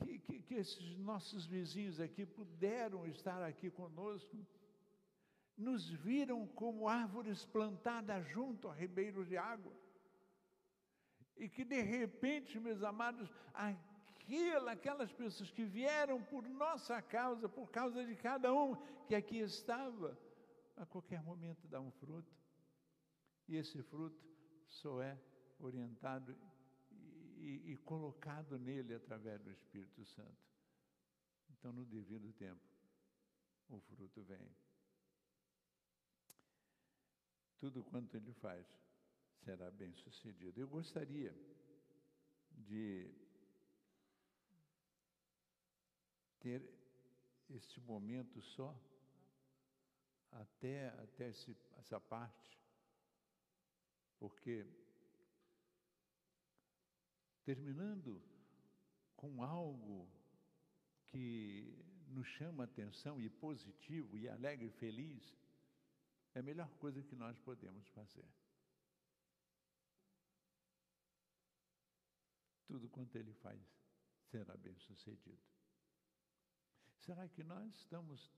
que, 0.03 0.18
que, 0.18 0.40
que 0.40 0.55
esses 0.55 0.96
nossos 0.98 1.46
vizinhos 1.46 2.01
aqui 2.01 2.25
puderam 2.27 3.07
estar 3.07 3.42
aqui 3.42 3.70
conosco, 3.70 4.37
nos 5.57 5.88
viram 5.90 6.46
como 6.48 6.88
árvores 6.88 7.44
plantadas 7.44 8.27
junto 8.29 8.68
a 8.68 8.75
ribeiros 8.75 9.29
de 9.29 9.37
água. 9.37 9.72
E 11.37 11.49
que 11.49 11.64
de 11.64 11.81
repente, 11.81 12.61
meus 12.61 12.83
amados, 12.83 13.29
aquela, 13.55 14.73
aquelas 14.73 15.12
pessoas 15.12 15.51
que 15.51 15.64
vieram 15.64 16.23
por 16.23 16.49
nossa 16.49 17.01
causa, 17.03 17.49
por 17.49 17.71
causa 17.71 18.05
de 18.05 18.14
cada 18.14 18.53
um 18.53 18.77
que 19.07 19.14
aqui 19.14 19.38
estava, 19.38 20.18
a 20.77 20.87
qualquer 20.87 21.23
momento 21.23 21.66
dá 21.68 21.81
um 21.81 21.90
fruto. 21.90 22.33
E 23.49 23.57
esse 23.57 23.83
fruto 23.83 24.25
só 24.66 25.03
é 25.03 25.18
orientado 25.59 26.37
e, 27.38 27.73
e, 27.73 27.77
colocado 27.79 28.59
nele 28.59 28.95
através 28.95 29.40
do 29.40 29.51
Espírito 29.51 30.05
Santo. 30.05 30.53
Então, 31.51 31.73
no 31.73 31.85
devido 31.85 32.33
tempo, 32.33 32.61
o 33.68 33.81
fruto 33.81 34.23
vem. 34.23 34.49
Tudo 37.59 37.83
quanto 37.85 38.16
ele 38.16 38.33
faz 38.35 38.66
será 39.45 39.71
bem 39.71 39.93
sucedido. 39.95 40.61
Eu 40.61 40.69
gostaria 40.69 41.35
de 42.51 43.11
ter 46.41 46.63
este 47.51 47.81
momento 47.81 48.41
só, 48.43 48.75
até, 50.31 50.89
até 50.89 51.29
esse, 51.29 51.57
essa 51.77 52.01
parte, 52.01 52.59
porque 54.19 54.67
terminando 57.45 58.23
com 59.17 59.43
algo 59.43 60.09
que 61.07 61.85
nos 62.09 62.27
chama 62.29 62.65
atenção 62.65 63.21
e 63.21 63.29
positivo 63.29 64.17
e 64.17 64.29
alegre 64.29 64.67
e 64.67 64.79
feliz, 64.79 65.37
é 66.35 66.41
a 66.41 66.43
melhor 66.43 66.71
coisa 66.79 67.03
que 67.03 67.15
nós 67.15 67.39
podemos 67.41 67.87
fazer. 67.89 68.27
Tudo 72.73 72.89
quanto 72.89 73.15
ele 73.19 73.35
faz 73.35 73.61
será 74.31 74.57
bem 74.57 74.75
sucedido. 74.79 75.45
Será 77.01 77.29
que 77.29 77.45
nós 77.45 77.71
estamos 77.75 78.33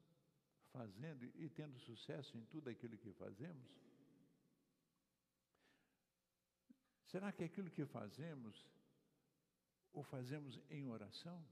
fazendo 0.72 1.24
e 1.24 1.48
tendo 1.48 1.78
sucesso 1.78 2.36
em 2.36 2.44
tudo 2.46 2.68
aquilo 2.68 2.98
que 2.98 3.12
fazemos? 3.12 3.70
Será 7.04 7.30
que 7.30 7.44
aquilo 7.44 7.70
que 7.70 7.86
fazemos 7.86 8.68
ou 9.92 10.02
fazemos 10.02 10.60
em 10.68 10.88
oração? 10.88 11.46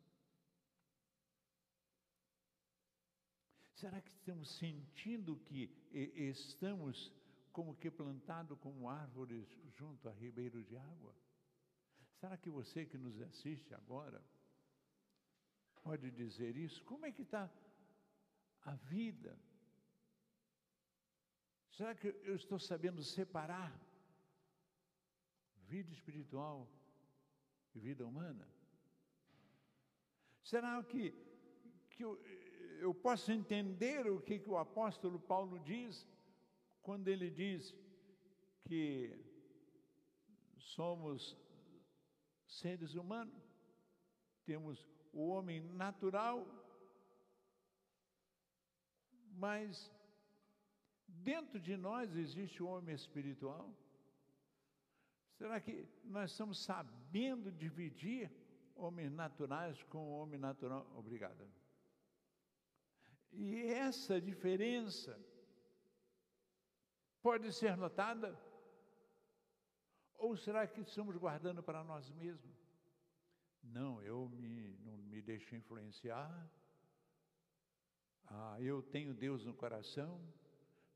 Será 3.75 4.03
que 4.03 4.11
estamos 4.11 4.59
sentindo 4.59 5.37
que 5.45 5.71
estamos 5.93 7.13
como 7.53 7.77
que 7.77 7.93
plantados 7.93 8.59
como 8.59 8.91
árvores 8.91 9.47
junto 9.69 10.09
a 10.09 10.13
ribeiro 10.15 10.65
de 10.65 10.77
água? 10.77 11.15
Será 12.23 12.37
que 12.37 12.51
você 12.51 12.87
que 12.87 12.97
nos 12.97 13.21
assiste 13.21 13.75
agora 13.75 14.25
pode 15.83 16.09
dizer 16.09 16.57
isso? 16.57 16.85
Como 16.85 17.05
é 17.05 17.11
que 17.11 17.23
está 17.23 17.51
a 18.65 18.75
vida? 18.77 19.37
Será 21.77 21.97
que 21.97 22.07
eu 22.23 22.37
estou 22.37 22.61
sabendo 22.61 23.03
separar 23.03 23.77
vida 25.67 25.91
espiritual 25.91 26.71
e 27.75 27.81
vida 27.81 28.07
humana? 28.07 28.47
Será 30.45 30.81
que, 30.85 31.13
que 31.91 32.05
eu, 32.05 32.25
eu 32.79 32.95
posso 32.95 33.33
entender 33.33 34.09
o 34.09 34.21
que, 34.21 34.39
que 34.39 34.49
o 34.49 34.59
apóstolo 34.59 35.19
Paulo 35.19 35.59
diz 35.59 36.07
quando 36.83 37.09
ele 37.09 37.31
diz 37.31 37.75
que 38.63 39.19
somos 40.57 41.42
seres 42.59 42.95
humanos, 42.95 43.43
temos 44.45 44.87
o 45.13 45.29
homem 45.29 45.61
natural, 45.61 46.47
mas 49.35 49.91
dentro 51.07 51.61
de 51.61 51.77
nós 51.77 52.15
existe 52.17 52.63
o 52.63 52.67
homem 52.67 52.95
espiritual? 52.95 53.73
Será 55.37 55.61
que 55.61 55.89
nós 56.05 56.31
estamos 56.31 56.63
sabendo 56.63 57.51
dividir 57.51 58.31
homens 58.75 59.11
naturais 59.13 59.83
com 59.85 59.99
o 59.99 60.19
homem 60.21 60.39
natural? 60.39 60.87
Obrigado. 60.97 61.49
E 63.33 63.57
essa 63.67 64.21
diferença 64.21 65.19
pode 67.23 67.53
ser 67.53 67.77
notada? 67.77 68.39
Ou 70.23 70.37
será 70.37 70.69
que 70.69 70.81
estamos 70.83 71.17
guardando 71.17 71.65
para 71.65 71.83
nós 71.83 72.09
mesmos? 72.13 72.57
Não, 73.61 74.01
eu 74.03 74.29
me, 74.29 74.77
não 74.85 74.97
me 74.97 75.21
deixo 75.21 75.57
influenciar. 75.57 76.49
Ah, 78.29 78.57
eu 78.61 78.81
tenho 78.85 79.15
Deus 79.15 79.45
no 79.45 79.53
coração. 79.53 80.25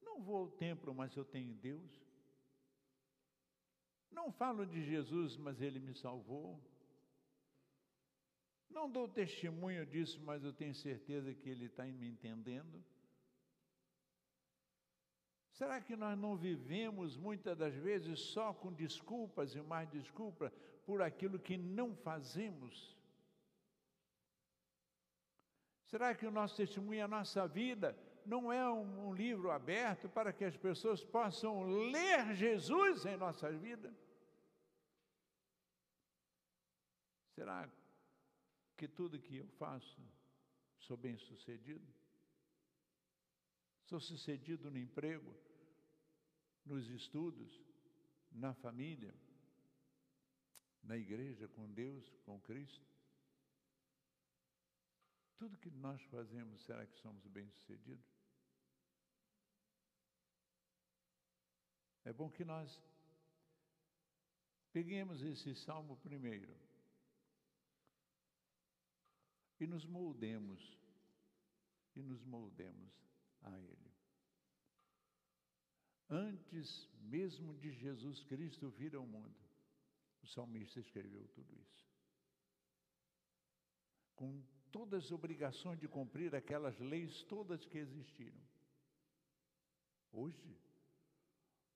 Não 0.00 0.22
vou 0.22 0.36
ao 0.36 0.50
templo, 0.52 0.94
mas 0.94 1.16
eu 1.16 1.24
tenho 1.24 1.52
Deus. 1.54 1.90
Não 4.12 4.30
falo 4.30 4.64
de 4.64 4.84
Jesus, 4.84 5.36
mas 5.36 5.60
Ele 5.60 5.80
me 5.80 5.94
salvou. 5.94 6.62
Não 8.70 8.88
dou 8.88 9.08
testemunho 9.08 9.84
disso, 9.84 10.22
mas 10.22 10.44
eu 10.44 10.52
tenho 10.52 10.74
certeza 10.76 11.34
que 11.34 11.48
Ele 11.48 11.64
está 11.64 11.84
me 11.84 12.06
entendendo. 12.06 12.80
Será 15.56 15.80
que 15.80 15.96
nós 15.96 16.18
não 16.18 16.36
vivemos 16.36 17.16
muitas 17.16 17.56
das 17.56 17.74
vezes 17.74 18.20
só 18.20 18.52
com 18.52 18.70
desculpas 18.70 19.54
e 19.54 19.62
mais 19.62 19.88
desculpas 19.88 20.52
por 20.84 21.00
aquilo 21.00 21.38
que 21.38 21.56
não 21.56 21.96
fazemos? 21.96 22.94
Será 25.86 26.14
que 26.14 26.26
o 26.26 26.30
nosso 26.30 26.58
testemunho, 26.58 27.02
a 27.02 27.08
nossa 27.08 27.48
vida, 27.48 27.96
não 28.26 28.52
é 28.52 28.70
um, 28.70 29.08
um 29.08 29.14
livro 29.14 29.50
aberto 29.50 30.10
para 30.10 30.30
que 30.30 30.44
as 30.44 30.54
pessoas 30.54 31.02
possam 31.02 31.62
ler 31.90 32.34
Jesus 32.34 33.06
em 33.06 33.16
nossa 33.16 33.50
vida? 33.50 33.90
Será 37.34 37.66
que 38.76 38.86
tudo 38.86 39.18
que 39.18 39.38
eu 39.38 39.48
faço 39.52 40.02
sou 40.76 40.98
bem 40.98 41.16
sucedido? 41.16 42.05
Sou 43.86 44.00
sucedido 44.00 44.68
no 44.68 44.78
emprego, 44.78 45.32
nos 46.64 46.88
estudos, 46.88 47.52
na 48.32 48.52
família, 48.52 49.14
na 50.82 50.96
igreja, 50.96 51.46
com 51.46 51.72
Deus, 51.72 52.04
com 52.24 52.40
Cristo? 52.40 52.84
Tudo 55.36 55.56
que 55.58 55.70
nós 55.70 56.02
fazemos, 56.04 56.60
será 56.64 56.84
que 56.84 56.96
somos 56.96 57.24
bem-sucedidos? 57.28 58.04
É 62.04 62.12
bom 62.12 62.28
que 62.28 62.44
nós 62.44 62.82
peguemos 64.72 65.22
esse 65.22 65.54
salmo 65.54 65.96
primeiro 65.98 66.56
e 69.60 69.66
nos 69.66 69.86
moldemos, 69.86 70.76
e 71.94 72.02
nos 72.02 72.24
moldemos 72.24 73.06
a 73.46 73.58
Ele. 73.58 73.92
Antes 76.08 76.88
mesmo 77.00 77.54
de 77.54 77.72
Jesus 77.72 78.22
Cristo 78.24 78.70
vir 78.70 78.94
ao 78.94 79.06
mundo, 79.06 79.34
O 80.22 80.26
salmista 80.28 80.80
escreveu 80.80 81.28
tudo 81.28 81.54
isso. 81.54 81.86
Com 84.16 84.42
todas 84.72 85.04
as 85.04 85.12
obrigações 85.12 85.78
de 85.78 85.86
cumprir 85.86 86.34
aquelas 86.34 86.76
leis 86.80 87.22
todas 87.24 87.64
que 87.66 87.78
existiram. 87.78 88.40
Hoje, 90.10 90.58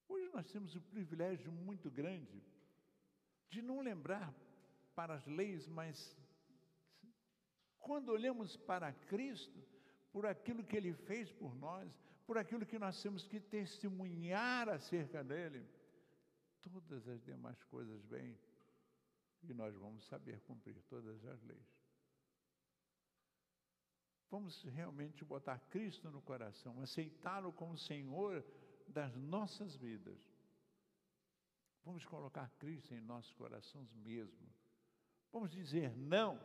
hoje 0.09 0.29
nós 0.33 0.51
temos 0.51 0.75
o 0.75 0.81
privilégio 0.81 1.53
muito 1.53 1.91
grande 1.91 2.43
de 3.51 3.63
não 3.63 3.81
lembrar 3.81 4.35
para 4.97 5.15
as 5.15 5.27
leis, 5.27 5.69
mas 5.69 6.17
quando 7.79 8.09
olhamos 8.09 8.57
para 8.57 8.93
Cristo, 8.93 9.63
por 10.13 10.27
aquilo 10.27 10.65
que 10.65 10.77
Ele 10.77 10.93
fez 10.93 11.33
por 11.33 11.55
nós, 11.55 11.91
por 12.27 12.37
aquilo 12.39 12.67
que 12.67 12.79
nós 12.79 13.01
temos 13.03 13.27
que 13.27 13.41
testemunhar 13.41 14.69
acerca 14.69 15.23
dele, 15.23 15.67
todas 16.61 17.09
as 17.09 17.23
demais 17.23 17.63
coisas 17.65 18.05
vêm 18.05 18.39
e 19.43 19.55
nós 19.55 19.75
vamos 19.75 20.05
saber 20.07 20.41
cumprir 20.43 20.81
todas 20.89 21.25
as 21.25 21.43
leis. 21.43 21.81
Vamos 24.31 24.63
realmente 24.63 25.25
botar 25.25 25.59
Cristo 25.71 26.11
no 26.11 26.23
coração, 26.23 26.81
aceitá-lo 26.81 27.53
como 27.53 27.77
Senhor 27.77 28.45
das 28.87 29.17
nossas 29.17 29.75
vidas. 29.75 30.19
Vamos 31.85 32.05
colocar 32.05 32.49
Cristo 32.59 32.95
em 32.95 33.01
nossos 33.01 33.33
corações 33.33 33.93
mesmo. 33.95 34.49
Vamos 35.33 35.51
dizer 35.51 35.97
não 35.97 36.39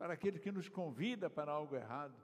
para 0.00 0.14
aquele 0.14 0.38
que 0.38 0.50
nos 0.50 0.66
convida 0.66 1.28
para 1.28 1.52
algo 1.52 1.76
errado. 1.76 2.18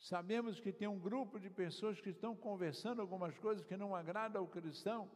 Sabemos 0.00 0.58
que 0.58 0.72
tem 0.72 0.88
um 0.88 0.98
grupo 0.98 1.38
de 1.38 1.48
pessoas 1.48 2.00
que 2.00 2.10
estão 2.10 2.34
conversando 2.34 3.00
algumas 3.00 3.38
coisas 3.38 3.64
que 3.64 3.76
não 3.76 3.94
agradam 3.94 4.42
ao 4.42 4.48
cristão. 4.48 5.08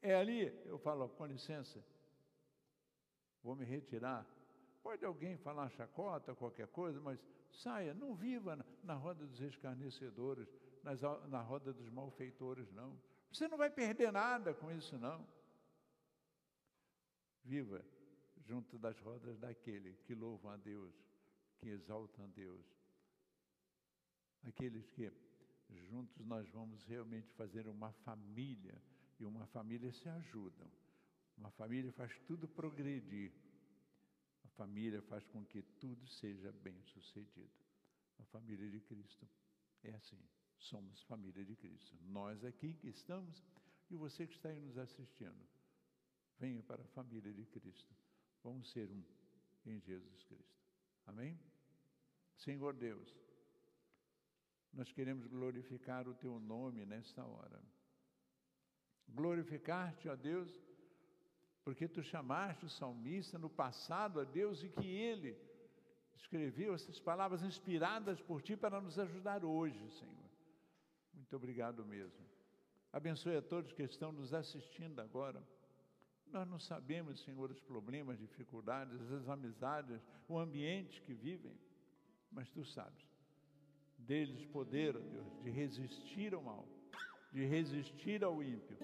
É 0.00 0.14
ali, 0.14 0.46
eu 0.64 0.78
falo, 0.78 1.08
com 1.08 1.26
licença, 1.26 1.84
vou 3.42 3.56
me 3.56 3.64
retirar. 3.64 4.24
Pode 4.80 5.04
alguém 5.04 5.36
falar 5.38 5.68
chacota, 5.70 6.36
qualquer 6.36 6.68
coisa, 6.68 7.00
mas 7.00 7.18
saia, 7.50 7.94
não 7.94 8.14
viva 8.14 8.64
na 8.84 8.94
roda 8.94 9.26
dos 9.26 9.40
escarnecedores, 9.40 10.48
nas, 10.84 11.00
na 11.28 11.40
roda 11.40 11.72
dos 11.72 11.90
malfeitores, 11.90 12.70
não. 12.70 12.96
Você 13.32 13.48
não 13.48 13.58
vai 13.58 13.70
perder 13.70 14.12
nada 14.12 14.54
com 14.54 14.70
isso, 14.70 14.96
não. 14.96 15.26
Viva 17.46 17.84
junto 18.46 18.78
das 18.78 18.98
rodas 19.00 19.38
daquele 19.38 19.94
que 20.04 20.14
louvam 20.14 20.50
a 20.50 20.56
Deus, 20.56 20.94
que 21.58 21.68
exaltam 21.68 22.24
a 22.24 22.28
Deus. 22.28 22.66
Aqueles 24.42 24.88
que 24.90 25.12
juntos 25.88 26.24
nós 26.26 26.48
vamos 26.50 26.84
realmente 26.84 27.30
fazer 27.32 27.66
uma 27.68 27.92
família, 27.92 28.80
e 29.18 29.24
uma 29.24 29.46
família 29.46 29.92
se 29.92 30.08
ajudam. 30.08 30.70
Uma 31.36 31.50
família 31.50 31.92
faz 31.92 32.18
tudo 32.26 32.46
progredir. 32.46 33.32
A 34.44 34.48
família 34.48 35.00
faz 35.02 35.24
com 35.26 35.44
que 35.44 35.62
tudo 35.80 36.06
seja 36.06 36.52
bem 36.52 36.80
sucedido. 36.82 37.50
A 38.18 38.24
família 38.24 38.68
de 38.70 38.80
Cristo 38.80 39.28
é 39.82 39.90
assim. 39.92 40.20
Somos 40.58 41.02
família 41.02 41.44
de 41.44 41.54
Cristo. 41.56 41.96
Nós 42.02 42.44
aqui 42.44 42.74
que 42.74 42.88
estamos 42.88 43.42
e 43.90 43.96
você 43.96 44.26
que 44.26 44.34
está 44.34 44.48
aí 44.48 44.60
nos 44.60 44.76
assistindo. 44.78 45.55
Venha 46.38 46.62
para 46.62 46.82
a 46.82 46.86
família 46.88 47.32
de 47.32 47.44
Cristo. 47.46 47.94
Vamos 48.42 48.70
ser 48.70 48.90
um 48.90 49.02
em 49.66 49.80
Jesus 49.80 50.22
Cristo. 50.24 50.62
Amém? 51.06 51.38
Senhor 52.36 52.74
Deus, 52.74 53.14
nós 54.72 54.92
queremos 54.92 55.26
glorificar 55.26 56.06
o 56.06 56.14
teu 56.14 56.38
nome 56.38 56.84
nesta 56.84 57.24
hora. 57.24 57.60
Glorificar-te, 59.08 60.08
ó 60.08 60.16
Deus, 60.16 60.50
porque 61.64 61.88
tu 61.88 62.02
chamaste 62.02 62.64
o 62.64 62.68
salmista 62.68 63.38
no 63.38 63.48
passado 63.48 64.20
a 64.20 64.24
Deus 64.24 64.62
e 64.62 64.68
que 64.68 64.86
ele 64.86 65.36
escreveu 66.14 66.74
essas 66.74 67.00
palavras 67.00 67.42
inspiradas 67.42 68.20
por 68.20 68.42
ti 68.42 68.56
para 68.56 68.80
nos 68.80 68.98
ajudar 68.98 69.44
hoje, 69.44 69.90
Senhor. 69.90 70.30
Muito 71.14 71.34
obrigado 71.34 71.84
mesmo. 71.84 72.24
Abençoe 72.92 73.36
a 73.36 73.42
todos 73.42 73.72
que 73.72 73.82
estão 73.82 74.12
nos 74.12 74.34
assistindo 74.34 75.00
agora. 75.00 75.42
Nós 76.32 76.48
não 76.48 76.58
sabemos, 76.58 77.20
Senhor, 77.22 77.50
os 77.50 77.60
problemas, 77.60 78.18
dificuldades, 78.18 79.00
as 79.12 79.28
amizades, 79.28 80.00
o 80.28 80.38
ambiente 80.38 81.00
que 81.02 81.14
vivem, 81.14 81.56
mas 82.30 82.50
tu 82.50 82.64
sabes. 82.64 83.06
Deles 83.98 84.44
poder, 84.46 84.96
ó 84.96 85.00
Deus, 85.00 85.42
de 85.42 85.50
resistir 85.50 86.34
ao 86.34 86.42
mal, 86.42 86.68
de 87.32 87.44
resistir 87.46 88.22
ao 88.22 88.42
ímpio, 88.42 88.76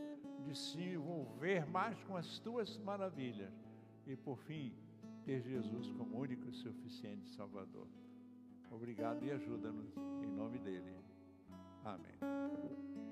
de 0.44 0.56
se 0.56 0.80
envolver 0.80 1.66
mais 1.66 2.02
com 2.04 2.16
as 2.16 2.38
tuas 2.38 2.78
maravilhas 2.78 3.52
e, 4.06 4.16
por 4.16 4.38
fim, 4.38 4.74
ter 5.24 5.42
Jesus 5.42 5.90
como 5.92 6.18
único 6.18 6.48
e 6.48 6.52
suficiente 6.52 7.28
Salvador. 7.30 7.86
Obrigado 8.70 9.24
e 9.24 9.30
ajuda-nos 9.30 9.94
em 10.22 10.28
nome 10.28 10.58
dele. 10.58 10.96
Amém. 11.84 13.11